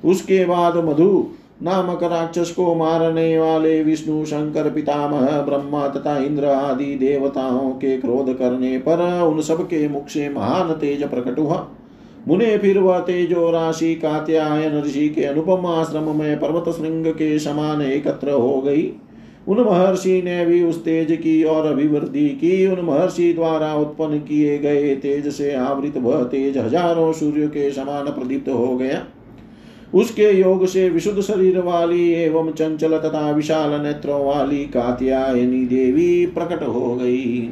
उसके 0.04 0.44
बाद 0.44 0.76
मधु 0.76 1.26
नामक 1.60 2.02
राक्षस 2.02 2.50
को 2.50 2.74
मारने 2.74 3.38
वाले 3.38 3.82
विष्णु 3.82 4.24
शंकर 4.24 4.70
पितामह 4.70 5.40
ब्रह्मा 5.40 5.86
तथा 5.88 6.16
इंद्र 6.18 6.44
आदि 6.44 6.94
देवताओं 6.96 7.70
के 7.72 7.96
क्रोध 7.96 8.32
करने 8.38 8.78
पर 8.78 9.02
उन 9.22 9.40
सबके 9.40 9.88
मुख 9.88 10.08
से 10.08 10.28
महान 10.28 10.72
तेज 10.72 11.02
प्रकट 11.04 11.38
हुआ। 11.38 11.66
मुने 12.28 12.56
फिर 12.58 12.78
वह 12.78 12.98
तेजो 13.00 13.50
राशि 13.50 13.94
कात्यायन 13.94 14.80
ऋषि 14.82 15.08
के 15.08 15.24
अनुपम 15.24 15.66
आश्रम 15.66 16.16
में 16.16 16.38
पर्वत 16.40 16.74
श्रृंग 16.76 17.06
के 17.06 17.38
समान 17.38 17.82
एकत्र 17.82 18.30
हो 18.30 18.60
गई। 18.60 18.90
उन 19.48 19.60
महर्षि 19.60 20.20
ने 20.22 20.44
भी 20.46 20.62
उस 20.62 20.82
तेज 20.84 21.12
की 21.12 21.42
और 21.44 21.66
अभिवृद्धि 21.66 22.28
की। 22.40 22.66
उन 22.66 22.84
महर्षि 22.84 23.32
द्वारा 23.32 23.74
उत्पन्न 23.74 24.18
किए 24.20 24.58
गए 24.58 24.94
तेज 24.96 25.28
से 25.28 25.54
आवृत 25.54 25.96
वह 25.96 26.22
तेज 26.24 26.58
हज़ारों 26.58 27.12
सूर्य 27.12 27.46
के 27.48 27.70
समान 27.70 28.10
प्रदीप्त 28.10 28.48
हो 28.48 28.76
गया। 28.76 29.04
उसके 29.94 30.30
योग 30.30 30.66
से 30.66 30.88
विशुद्ध 30.88 31.20
शरीर 31.20 31.58
वाली 31.58 32.10
एवं 32.14 32.50
चंचल 32.50 32.98
तथा 32.98 33.30
विशाल 33.30 33.80
नेत्रों 33.80 34.24
वाली 34.26 34.64
कात्यायनी 34.64 35.64
देवी 35.66 36.26
प्रकट 36.26 36.62
हो 36.62 36.94
गई। 36.96 37.50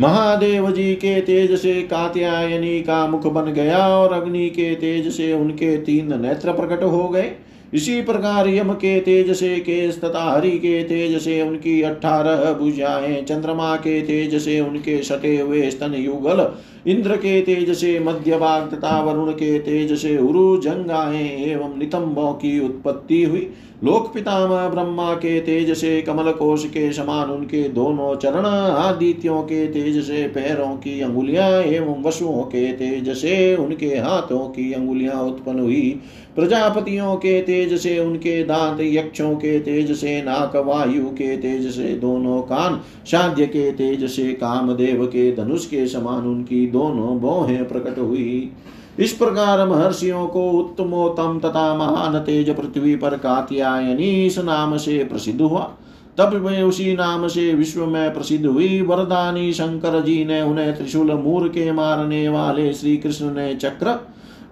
महादेव 0.00 0.70
जी 0.70 0.94
के 0.94 1.20
तेज 1.20 1.54
से 1.58 1.80
कात्यायनी 1.82 2.80
का 2.80 3.06
मुख 3.06 3.26
बन 3.26 3.52
गया 3.52 3.86
और 3.88 4.12
अग्नि 4.12 4.48
के 4.50 4.74
तेज 4.74 5.08
से 5.12 5.32
उनके 5.32 5.76
तीन 5.76 6.20
नेत्र 6.20 6.52
प्रकट 6.52 6.82
हो 6.82 7.08
गए। 7.08 7.32
इसी 7.74 8.00
प्रकार 8.02 8.48
यम 8.48 8.72
के 8.72 8.98
तेज 9.00 9.30
से 9.32 9.56
केस 9.56 10.00
तथा 10.00 10.22
हरि 10.32 10.50
के 10.50 10.82
तेज 10.84 11.16
से 11.22 11.40
उनकी 11.42 11.80
अठारह 11.82 12.52
भुजाएँ, 12.52 13.22
चंद्रमा 13.22 13.76
के 13.76 14.00
तेज 14.02 14.34
से 14.42 14.60
उनके 14.60 15.02
सटे 15.02 15.38
हुए 15.40 15.70
स्तन 15.70 15.94
युगल 15.94 16.40
इंद्र 16.86 17.16
के 17.16 17.40
तेज 17.40 17.70
से 17.70 17.98
मध्य 18.00 18.36
भाग 18.38 18.70
तथा 18.70 19.00
वरुण 19.02 19.30
के 19.32 19.58
तेज 19.58 19.92
से 19.98 20.16
उरु 20.18 20.56
जंगाएँ 20.56 21.28
एवं 21.44 21.78
नितंबों 21.78 22.32
की 22.32 22.58
उत्पत्ति 22.60 23.22
हुई। 23.24 23.50
लोक 23.84 24.12
पितामह 24.14 24.68
ब्रह्मा 24.68 25.12
के 25.14 25.40
तेज 25.40 25.70
से 25.76 26.00
कमल 26.02 26.30
कोश 26.32 26.64
के 26.64 26.92
समान 26.92 27.30
उनके 27.30 27.62
दोनों 27.68 28.14
चरण, 28.16 28.44
आदित्यों 28.44 29.42
के 29.42 29.66
तेज 29.66 30.02
से 30.04 30.26
पैरों 30.28 30.76
की 30.76 31.00
अंगुलियाँ 31.00 31.50
एवं 31.50 32.02
वसुओं 32.02 32.42
के 32.42 32.72
तेज 32.72 33.10
से 33.16 33.54
उनके 33.56 33.86
हाथों 33.86 34.46
की 34.48 34.72
अंगुलियाँ 34.72 35.22
उत्पन्न 35.22 35.60
हुई। 35.60 36.00
प्रजापतियों 36.36 37.16
के 37.16 37.40
तेज 37.42 37.74
से 37.80 37.98
उनके 37.98 38.42
दांत 38.44 38.78
यक्षों 38.80 39.34
के 39.36 39.58
तेज 39.60 39.92
से 39.92 40.20
नाक 40.22 40.56
वायु 40.56 41.06
के 41.06 41.36
तेज 41.36 41.70
से 41.70 41.94
दोनों 41.94 42.40
कान 42.42 42.80
शाद्य 43.06 43.46
के 43.46 43.70
तेज 43.72 44.04
से 44.10 44.32
कामदेव 44.34 45.04
के 45.06 45.30
धनुष 45.36 45.66
के 45.66 45.86
समान 45.86 46.26
उनकी 46.26 46.66
दोनों 46.72 47.18
बोहें 47.20 47.68
प्रकट 47.68 47.98
हुई। 47.98 48.52
इस 48.98 49.12
प्रकार 49.12 49.66
महर्षियों 49.68 50.26
को 50.26 50.50
उत्तमोत्तम 50.50 51.38
तथा 51.44 51.74
महान 51.74 52.18
तेज 52.18 52.50
पृथ्वी 52.50 52.96
पर 52.96 53.16
कात्यायनी 53.16 54.10
इस 54.26 54.38
नाम 54.38 54.76
से 54.76 55.04
प्रसिद्ध 55.04 55.40
हुआ। 55.40 55.70
तब 56.18 56.34
वे 56.46 56.62
उसी 56.62 56.92
नाम 56.94 57.26
से 57.28 57.52
विश्व 57.54 57.86
में 57.86 58.14
प्रसिद्ध 58.14 58.46
हुई। 58.46 58.80
वरदानी 58.82 59.52
शंकर 59.52 60.00
जी 60.00 60.24
ने 60.24 60.42
उन्हें 60.42 60.76
त्रिशूल 60.76 61.12
मूर 61.14 61.48
के 61.48 61.70
मारने 61.72 62.28
वाले 62.28 62.72
श्री 62.72 62.96
कृष्ण 62.96 63.34
ने 63.34 63.54
चक्र 63.54 63.98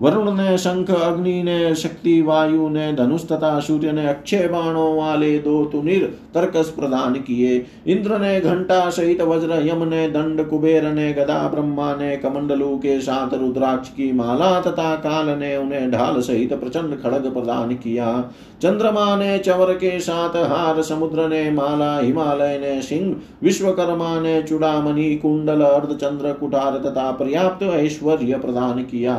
वरुण 0.01 0.31
ने 0.33 0.57
शंख 0.59 0.91
अग्नि 0.91 1.43
ने 1.43 1.75
शक्ति 1.75 2.21
वायु 2.23 2.69
ने 2.69 2.93
धनुष 2.93 3.25
तथा 3.25 3.59
सूर्य 3.61 3.93
ने 3.93 4.07
अक्षय 4.09 4.49
बाणों 4.49 4.95
वाले 4.97 5.39
दो 5.39 5.65
तुनिर 5.65 6.05
तर्कस 6.35 6.69
प्रदान 6.69 7.15
किए। 7.15 7.67
इंद्र 7.87 8.19
ने 8.19 8.41
घंटा 8.41 8.79
सहित 8.91 9.21
वज्र 9.23 9.61
यम 9.67 9.83
ने 9.89 10.09
दंड 10.09 10.49
कुबेर 10.49 10.85
ने 10.85 11.13
गदा 11.13 11.39
ब्रह्मा 11.49 11.95
ने 11.97 12.17
कमंडलू 12.17 12.77
के 12.77 13.01
साथ 13.01 13.35
रुद्राक्ष 13.35 13.89
की 13.89 14.13
माला 14.13 14.61
तथा 14.61 14.95
काल 14.97 15.29
ने 15.39 15.57
उन्हें 15.57 15.91
ढाल 15.91 16.21
सहित 16.21 16.53
प्रचंड 16.53 17.01
खड़ग 17.03 17.33
प्रदान 17.33 17.75
किया। 17.75 18.31
चंद्रमा 18.63 19.17
ने 19.17 19.39
चवर 19.39 19.73
के 19.75 19.99
साथ 20.01 20.37
हार 20.47 20.83
समुद्र 20.83 21.29
ने 21.29 21.51
माला 21.51 21.99
हिमालय 21.99 22.59
ने 22.59 22.81
सिंह 22.83 23.15
विश्वकर्मा 23.43 24.21
ने 24.21 24.43
चुड़ामणि, 24.43 25.15
कुंडल, 25.17 25.61
अर्धचंद्र, 25.61 26.33
कुठार 26.33 26.79
तथा 26.79 27.11
पर्याप्त 27.13 27.63
ऐश्वर्य 27.63 28.39
प्रदान 28.39 28.83
किया। 28.83 29.15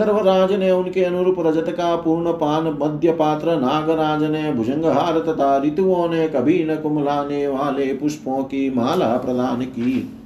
गंधर्व 0.00 0.18
राज 0.18 0.52
ने 0.52 0.70
उनके 0.70 1.02
अनुरूप 1.04 1.36
रजत 1.38 1.66
का 1.68 1.94
पूर्ण 1.96 2.32
पान 2.32 2.66
मध्य 2.82 3.12
पात्र 3.12 3.56
नागराज 3.60 4.22
ने 4.22 4.52
भुजंगहार 4.52 5.18
तथा 5.18 5.56
ऋतुओं 5.58 6.08
ने 6.08 6.28
कभी 6.28 6.64
न 6.64 6.76
कुमलाने 6.76 7.46
वाले 7.48 7.86
पुष्पों 7.94 8.42
की 8.44 8.70
माला 8.70 9.16
प्रदान 9.16 9.62
की। 9.62 10.16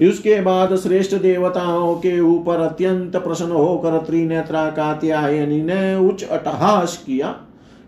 इसके 0.00 0.40
बाद 0.40 0.74
श्रेष्ठ 0.76 1.14
देवताओं 1.14 1.94
के 1.96 2.18
ऊपर 2.20 2.60
अत्यंत 2.60 3.16
प्रसन्न 3.16 3.52
होकर 3.52 3.98
त्रिनेत्रा 3.98 4.68
कात्यायनी 4.70 5.62
ने 5.62 5.94
उच्च 6.08 6.24
अटहास 6.24 6.96
किया। 7.06 7.34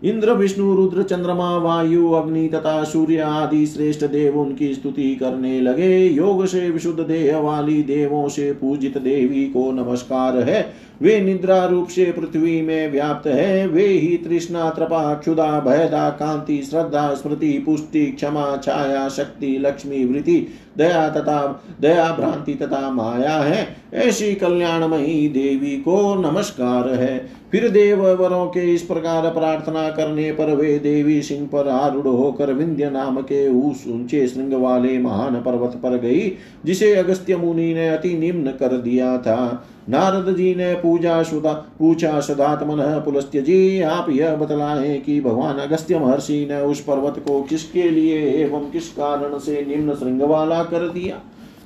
इंद्र, 0.03 0.31
विष्णु, 0.31 0.75
रुद्र, 0.75 1.03
चंद्रमा, 1.03 1.57
वायु, 1.57 2.11
अग्नि 2.11 2.47
तथा 2.47 2.83
सूर्य 2.83 3.17
आदि 3.17 3.65
श्रेष्ठ 3.65 4.05
देव 4.05 4.39
उनकी 4.39 4.73
स्तुति 4.73 5.15
करने 5.15 5.61
लगे। 5.61 6.07
योग 6.07 6.45
से 6.45 6.69
विशुद्ध 6.69 6.99
देह 6.99 7.37
वाली 7.37 7.83
देवों 7.83 8.29
से 8.29 8.51
पूजित 8.51 8.97
देवी 8.97 9.45
को 9.45 9.71
नमस्कार 9.71 10.37
है। 10.37 10.87
वे 11.01 11.19
निद्रा 11.19 11.65
रूप 11.65 11.87
से 11.87 12.05
पृथ्वी 12.05 12.61
में 12.61 12.91
व्याप्त 12.91 13.27
है। 13.27 13.67
वे 13.67 13.85
ही 13.85 14.17
तृष्णा 14.17 14.69
त्रपा 14.69 15.13
क्षुदा 15.13 15.59
भयदा, 15.59 16.09
कांति, 16.09 16.61
श्रद्धा, 16.61 17.13
स्मृति, 17.13 17.63
पुष्टि, 17.65 18.05
क्षमा, 18.05 18.57
छाया, 18.57 19.09
शक्ति, 19.09 19.57
लक्ष्मी 19.57 20.05
वृति 20.05 20.47
दया 20.77 21.09
तथा 21.09 21.63
दया 21.81 22.11
भ्रांति 22.11 22.53
तथा 22.53 22.91
माया 22.91 23.37
है। 23.37 23.77
ऐसी 23.93 24.35
कल्याणमयी 24.35 25.29
देवी 25.29 25.77
को 25.77 26.15
नमस्कार 26.15 26.89
है। 26.89 27.36
फिर 27.51 27.69
देव 27.69 28.01
वरों 28.07 28.45
के 28.45 28.59
इस 28.73 28.81
प्रकार 28.81 29.29
प्रार्थना 29.29 29.89
करने 29.89 30.31
पर 30.31 30.55
वे 30.55 30.79
देवी 30.79 31.21
सिंह 31.21 31.45
पर 31.47 31.67
आरूढ़ 31.67 32.07
होकर 32.07 32.51
विंध्य 32.53 32.89
नाम 32.89 33.21
के 33.21 33.47
उस 33.49 33.83
ऊँचे 33.87 34.27
श्रृंग 34.27 34.53
वाले 34.53 34.97
महान 34.99 35.35
पर्वत 35.35 35.79
पर 35.83 35.97
गई, 35.97 36.31
जिसे 36.65 36.95
अगस्त्य 36.95 37.35
मुनि 37.35 37.73
ने 37.73 37.87
अति 37.89 38.17
निम्न 38.17 38.51
कर 38.51 38.77
दिया 38.77 39.17
था। 39.17 39.67
नारद 39.89 40.35
जी 40.35 40.55
ने 40.55 40.73
पूजा 40.73 41.23
सुधा 41.23 41.53
पूछा, 41.79 42.19
सदात्मन, 42.19 43.01
पुलस्त्य 43.05 43.41
जी, 43.41 43.81
आप 43.81 44.09
यह 44.09 44.35
बतलाएँ 44.35 44.99
कि 44.99 45.21
भगवान 45.21 45.57
अगस्त्य 45.57 45.99
महर्षि 45.99 46.47
ने 46.51 46.61
उस 46.61 46.79
पर्वत 46.79 47.23
को 47.27 47.41
किसके 47.43 47.89
लिए 47.89 48.19
एवं 48.43 48.69
किस 48.71 48.89
कारण 48.89 49.37
से 49.37 49.65
निम्न 49.65 49.95
श्रृंग 49.95 50.21
वाला 50.21 50.63
कर 50.63 50.89
दिया? 50.89 51.21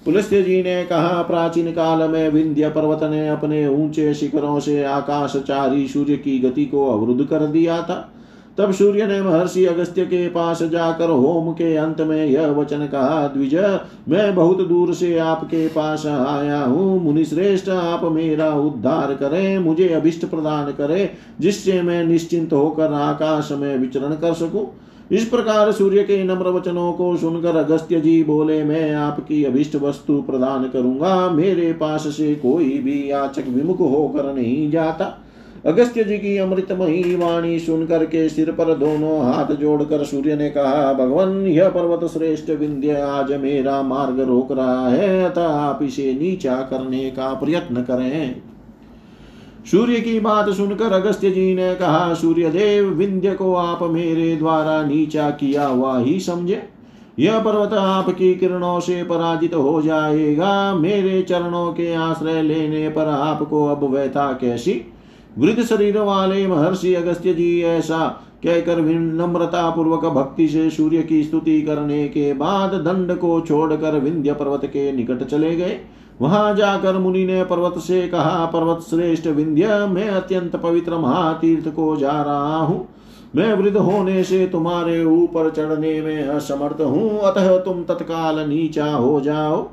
पुलस्त्य 0.06 0.42
जी 0.42 0.62
ने 0.64 0.84
कहा, 0.86 1.22
प्राचीन 1.22 1.72
काल 1.72 2.10
में 2.10 2.30
विंध्य 2.30 2.70
पर्वत 2.70 3.04
ने 3.04 3.28
अपने 3.30 3.68
ऊँचे 3.68 4.14
शिखरों 4.14 4.60
से 4.60 4.84
आकाशचारी 4.84 5.88
सूर्य 5.88 6.16
की 6.16 6.40
गति 6.40 6.66
को 6.66 6.88
अवरुद्ध 6.92 7.26
कर 7.26 7.46
दिया 7.48 7.82
था। 7.82 8.08
तब 8.58 8.72
सूर्य 8.72 9.06
ने 9.08 9.22
महर्षि 9.22 9.66
अगस्त्य 9.66 10.06
के 10.06 10.28
पास 10.30 10.64
जाकर 10.64 11.10
होम 11.10 11.52
के 11.52 11.76
अंत 11.76 12.02
में 12.02 12.26
यह 12.26 12.48
वचन 12.48 12.86
कहा, 12.88 13.28
द्विज, 13.28 13.56
मैं 14.10 14.36
बहुत 14.36 14.68
दूर 14.68 14.94
से 14.94 15.18
आपके 15.18 15.68
पास 15.68 16.06
आया 16.06 16.64
हूँ। 16.64 17.02
मुनि 17.04 17.26
श्रेष्ठ 17.26 17.70
आप 17.70 18.04
मेरा 18.06 18.54
उद्धार 18.56 19.14
करें, 19.14 19.60
मुझे 19.60 19.88
अभिष्ट 19.90 20.26
प्रदान 20.26 20.72
करें, 20.72 21.10
जिससे 21.40 21.82
मैं 21.82 22.04
निश्चिंत 22.04 22.54
होकर 22.54 22.94
आकाश 22.94 23.52
में 23.52 23.78
विचरण 23.78 24.16
कर 24.16 24.34
सकूँ। 24.34 24.70
इस 25.12 25.26
प्रकार 25.26 25.72
सूर्य 25.72 26.04
के 26.04 26.24
नम्र 26.24 26.50
वचनों 26.50 26.92
को 26.94 27.16
सुनकर 27.18 27.56
अगस्त्य 27.56 28.00
जी 28.02 28.24
बोले, 28.24 28.64
मैं 28.64 28.94
आपकी 28.94 29.44
अभिष्ट 29.44 29.76
वस्तु 29.76 30.22
प्रदान 30.22 30.68
करूँगा। 30.70 31.30
मेरे 31.30 31.74
पास 31.74 32.08
से 32.08 32.36
कोई 32.36 32.70
भी 32.78 33.12
याचक 33.12 33.48
विमुख 33.48 33.80
होकर 33.80 34.34
नहीं 34.34 34.72
जाता। 34.72 35.18
अगस्त्य 35.66 36.04
जी 36.04 36.18
की 36.18 36.38
अमृतमयी 36.38 37.16
वाणी 37.16 37.60
सुनकर 37.60 38.06
के 38.06 38.30
सिर 38.30 38.52
पर 38.52 38.74
दोनों 38.74 39.20
हाथ 39.26 39.56
जोड़कर 39.56 40.04
सूर्य 40.04 40.36
ने 40.36 40.50
कहा, 40.50 40.94
भगवान, 40.94 41.46
यह 41.48 41.70
पर्वत 41.70 42.10
श्रेष्ठ 42.12 42.50
विंध्य 42.50 43.02
आज 43.02 43.32
मेरा 43.32 43.82
मार्ग 43.82 44.20
रोक 44.20 44.52
रहा 44.52 44.88
है, 44.88 45.24
अतः 45.24 45.48
आप 45.48 45.84
इसे 45.84 46.14
नीचा 46.14 46.56
करने 46.56 47.10
का 47.10 47.34
प्रयत्न 47.34 47.82
करें। 47.82 48.51
सूर्य 49.66 50.00
की 50.00 50.20
बात 50.20 50.50
सुनकर 50.50 50.94
अगस्त्य 50.94 51.30
जी 51.32 51.56
ने 51.56 51.76
कहा 51.76 52.14
सूर्य 52.14 52.50
देव 52.50 52.90
विंध्य 52.90 53.34
को 53.34 53.56
आप 53.56 53.84
मेरे 53.84 54.36
द्वारा 54.36 54.84
नीचा 54.84 55.30
किया 55.30 55.68
हुआ 55.68 56.00
ही 56.00 56.20
समझे। 56.20 56.64
यह 57.20 57.40
पर्वत 57.40 57.74
आपकी 57.74 58.36
किरणों 58.36 58.80
से 58.80 59.04
पराजित 59.04 59.54
हो 59.54 59.82
जाएगा। 59.82 60.76
मेरे 60.76 61.22
चरणों 61.22 61.74
के 61.74 61.94
आश्रय 61.94 62.42
लेने 62.42 62.90
पर 62.90 63.06
आपको 63.06 63.66
अब 63.66 63.84
व्यथा 63.84 64.32
कैसी? 64.34 64.82
वृद्ध 65.38 65.64
शरीर 65.64 65.98
वाले 65.98 66.48
महर्षि 66.48 66.94
अगस्त्य 66.94 67.34
जी 67.34 67.62
ऐसा 67.62 68.08
कहकर 68.44 68.82
विनम्रता 68.82 69.70
पूर्वक 69.70 70.06
भक्ति 70.06 70.48
से 70.48 70.70
सूर्य 70.70 71.02
की 71.02 71.24
स्तुति 71.24 71.62
करने 71.62 72.08
के 72.08 72.34
बाद 72.34 72.70
दंड 72.70 73.18
को 73.18 73.42
छोड़कर 73.42 74.00
विंध्य 74.00 74.34
पर्वत 74.34 74.66
के 74.66 74.92
निकट 74.92 75.24
चले 75.24 75.56
गए। 75.56 75.78
वहाँ 76.22 76.56
जाकर 76.56 76.98
मुनि 76.98 77.26
ने 77.26 77.44
पर्वत 77.44 77.78
से 77.78 78.08
कहा, 78.08 78.46
पर्वत 78.46 78.82
श्रेष्ठ 78.90 79.28
विंध्य, 79.28 79.86
मैं 79.86 80.10
अत्यंत 80.10 80.56
पवित्र 80.56 80.98
महातीर्थ 80.98 81.68
को 81.68 81.96
जा 81.96 82.22
रहा 82.22 82.58
हूँ। 82.58 82.88
मैं 83.36 83.54
वृद्ध 83.54 83.78
होने 83.78 84.24
से 84.24 84.48
तुम्हारे 84.48 85.04
ऊपर 85.06 85.50
चढ़ने 85.50 86.02
में 86.02 86.28
असमर्थ 86.28 86.82
हूँ। 86.82 87.20
अतः 87.20 87.58
तुम 87.58 87.84
तत्काल 87.84 88.40
नीचा 88.50 88.86
हो 88.86 89.22
जाओ। 89.22 89.70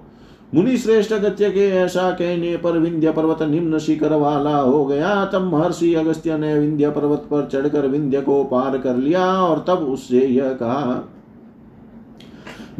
मुनि 0.55 0.77
श्रेष्ठ 0.77 1.13
अगत्य 1.13 1.51
के 1.51 1.69
ऐसा 1.69 2.11
कहने 2.11 2.57
पर 2.57 2.79
विंध्य 2.79 3.13
पर्वत 3.13 3.43
निम्न 3.43 3.79
शिखर 3.79 4.13
वाला 4.13 4.57
हो 4.57 4.85
गया। 4.85 5.25
तब 5.25 5.53
महर्षि 5.53 5.95
अगस्त्य 5.95 6.39
ने 6.39 6.59
विंध्य 6.59 6.91
पर्वत 6.91 7.27
पर 7.31 7.49
चढ़कर 7.53 7.87
विंध्य 7.87 8.21
को 8.21 8.45
पार 8.45 8.79
कर 8.79 8.97
लिया 8.97 9.27
और 9.43 9.65
तब 9.69 9.79
उससे 9.79 10.21
यह 10.21 10.49
कहा 10.49 11.09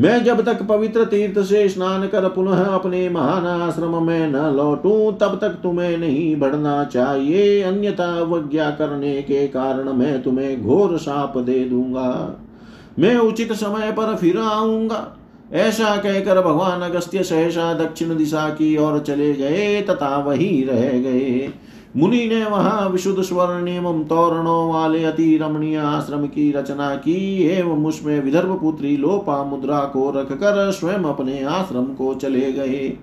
मैं 0.01 0.25
जब 0.25 0.45
तक 0.45 0.63
पवित्र 0.63 1.05
तीर्थ 1.05 1.41
से 1.41 1.69
स्नान 1.69 2.09
कर 2.09 2.29
पुनः 2.29 2.65
अपने 2.65 3.09
महान 3.09 3.47
आश्रम 3.47 4.07
में 4.07 4.31
न 4.31 4.37
लौटूं, 4.37 5.13
तब 5.13 5.39
तक 5.41 5.49
तुम्हें 5.49 5.99
नहीं 5.99 6.37
बढ़ना 6.37 6.85
चाहिए। 6.85 7.63
अन्यथा 7.63 8.19
अवज्ञा 8.19 8.71
करने 8.71 9.23
के 9.23 9.49
कारण 9.49 9.93
मैं 9.93 10.23
तुम्हें 10.23 10.63
घोर 10.63 10.99
साप 10.99 11.39
दे 11.39 11.65
दूँगा। 11.65 12.41
मैं 12.99 13.17
उचित 13.17 13.53
समय 13.53 13.93
पर 13.93 14.17
फिर 14.17 14.39
आऊँगा। 14.39 15.17
ऐसा 15.53 15.97
कहकर 15.97 16.41
भगवान 16.41 16.81
अगस्त्य 16.81 17.23
सहसा 17.23 17.75
दक्षिण 17.75 18.17
दिशा 18.17 18.49
की 18.49 18.77
ओर 18.77 18.99
चले 18.99 19.33
गए, 19.33 19.81
तथा 19.81 20.19
वही 20.19 20.65
रह 20.65 20.89
गए। 20.99 21.53
मुनि 21.97 22.27
ने 22.29 22.45
वहाँ 22.45 22.89
विशुद्ध 22.89 23.23
स्वर्ण 23.23 23.69
एवं 23.69 24.03
तोरणों 24.05 24.73
वाले 24.73 25.05
अति 25.05 25.37
रमणीय 25.37 25.77
आश्रम 25.77 26.27
की 26.27 26.51
रचना 26.53 26.95
की, 26.95 27.43
एवं 27.43 27.87
उसमें 27.87 28.21
विदर्भ 28.21 28.59
पुत्री 28.61 28.97
लोपा 28.97 29.43
मुद्रा 29.45 29.79
को 29.85 30.11
रखकर 30.11 30.71
स्वयं 30.71 31.05
अपने 31.05 31.43
आश्रम 31.43 31.85
को 31.95 32.15
चले 32.15 32.53
गए। 32.53 32.97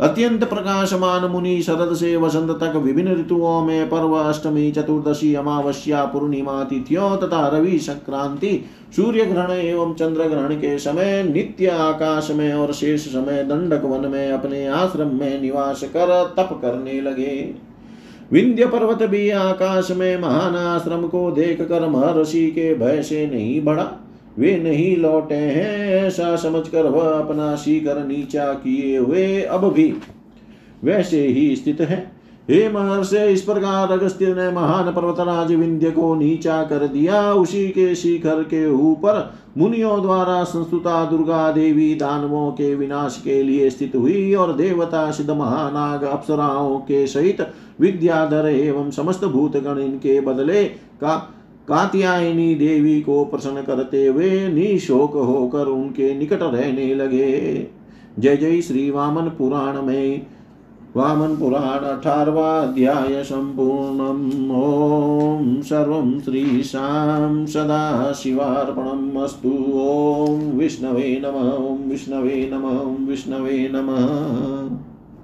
अत्यंत 0.00 0.44
प्रकाशमान 0.44 1.24
मुनि 1.24 1.62
शरद 1.62 1.94
से 1.94 2.16
वसंत 2.16 2.50
तक 2.50 2.76
विभिन्न 2.76 3.12
ऋतुओं 3.12 3.60
में 3.62 3.88
पर्व 3.88 4.14
अष्टमी, 4.14 4.70
चतुर्दशी, 4.72 5.34
अमावस्या, 5.34 6.04
पूर्णिमा, 6.04 6.62
तिथियों 6.64 7.16
तथा 7.16 7.46
रवि 7.48 7.78
संक्रांति 7.78 8.64
सूर्य 8.96 9.24
ग्रहण 9.24 9.50
एवं 9.50 9.94
चंद्र 9.94 10.24
ग्रहण 10.24 10.54
के 10.54 10.78
समय 10.78 11.22
नित्य 11.22 11.66
आकाश 11.66 12.30
में 12.30 12.52
और 12.54 12.72
शेष 12.72 13.06
समय 13.08 13.42
दंडक 13.42 13.84
वन 13.84 14.08
में 14.10 14.32
अपने 14.32 14.66
आश्रम 14.66 15.14
में 15.14 15.40
निवास 15.42 15.84
कर 15.86 16.34
तप 16.36 16.58
करने 16.62 17.00
लगे। 17.00 17.73
विंध्य 18.32 18.66
पर्वत 18.66 19.02
भी 19.02 19.30
आकाश 19.30 19.90
में 19.90 20.16
महान 20.18 20.56
आश्रम 20.56 21.08
को 21.08 21.30
देख 21.30 21.62
कर 21.62 21.88
महर्षि 21.88 22.50
के 22.50 22.74
भय 22.74 23.02
से 23.02 23.26
नहीं 23.26 23.64
बढ़ा 23.64 23.92
वे 24.38 24.56
नहीं 24.56 24.96
लौटे 24.96 25.34
हैं 25.34 25.88
ऐसा 25.88 26.36
समझकर 26.36 26.82
वह 26.82 27.10
अपना 27.10 27.56
शिखर 27.56 28.04
नीचा 28.04 28.52
किए 28.52 28.98
हुए 28.98 29.40
अब 29.40 29.72
भी। 29.72 29.94
वैसे 30.84 31.26
ही 31.26 31.56
स्थित 31.56 31.80
है। 31.80 32.13
हे 32.48 32.68
महर्षि, 32.68 33.18
इस 33.24 33.42
प्रकार 33.42 33.92
अगस्त्य 33.92 34.34
ने 34.34 34.50
महान 34.50 34.90
पर्वतराज 34.92 35.52
विंध्य 35.52 35.90
को 35.90 36.14
नीचा 36.14 36.62
कर 36.62 36.86
दिया। 36.86 37.32
उसी 37.32 37.68
के 37.68 37.94
शिखर 37.94 38.42
के 38.42 38.66
ऊपर 38.70 39.32
मुनियों 39.58 40.00
द्वारा 40.02 40.42
संस्तुता 40.44 41.04
दुर्गा 41.04 41.50
देवी 41.52 41.94
दानवों 41.94 42.50
के 42.52 42.74
विनाश 42.74 43.20
के 43.24 43.42
लिए 43.42 43.70
स्थित 43.70 43.94
हुई 43.96 44.34
और 44.34 44.52
देवता 44.52 45.10
सिद्ध 45.10 45.30
महानाग 45.30 46.02
अप्सराओं 46.02 46.78
के 46.78 47.06
सहित 47.06 47.40
विद्याधर 47.80 48.48
एवं 48.48 48.90
समस्त 48.90 49.24
भूतगण 49.24 49.78
इनके 49.78 50.20
बदले 50.20 50.64
का 50.64 51.16
कात्यायनी 51.68 52.54
देवी 52.54 53.00
को 53.00 53.24
प्रसन्न 53.24 53.62
करते 53.62 54.06
हुए 54.06 54.48
निशोक 54.48 55.14
होकर 55.16 55.66
उनके 55.66 56.14
निकट 56.14 56.42
रहने 56.42 56.94
लगे। 56.94 57.66
जय 58.18 58.36
जय 58.36 58.60
श्री 58.60 58.90
वामन 58.90 59.28
पुराण 59.28 59.82
में 59.82 60.26
वामन 60.96 61.36
पुराण 61.36 61.84
अठारवाध्याय 61.84 63.24
सम्पूर्णम् 63.24 64.50
ॐ 64.50 65.62
सर्वं 65.62 66.20
श्रीशां 66.20 67.46
सदाशिवार्पणम् 67.46 69.22
अस्तु 69.22 69.54
ॐ 69.74 70.58
विष्णवे 70.58 71.22
नमः 71.24 71.88
विष्णवे 71.90 72.50
नमः, 72.52 72.80
ॐ 72.80 73.06
विष्णवे 73.06 73.68
नमः। 73.72 74.93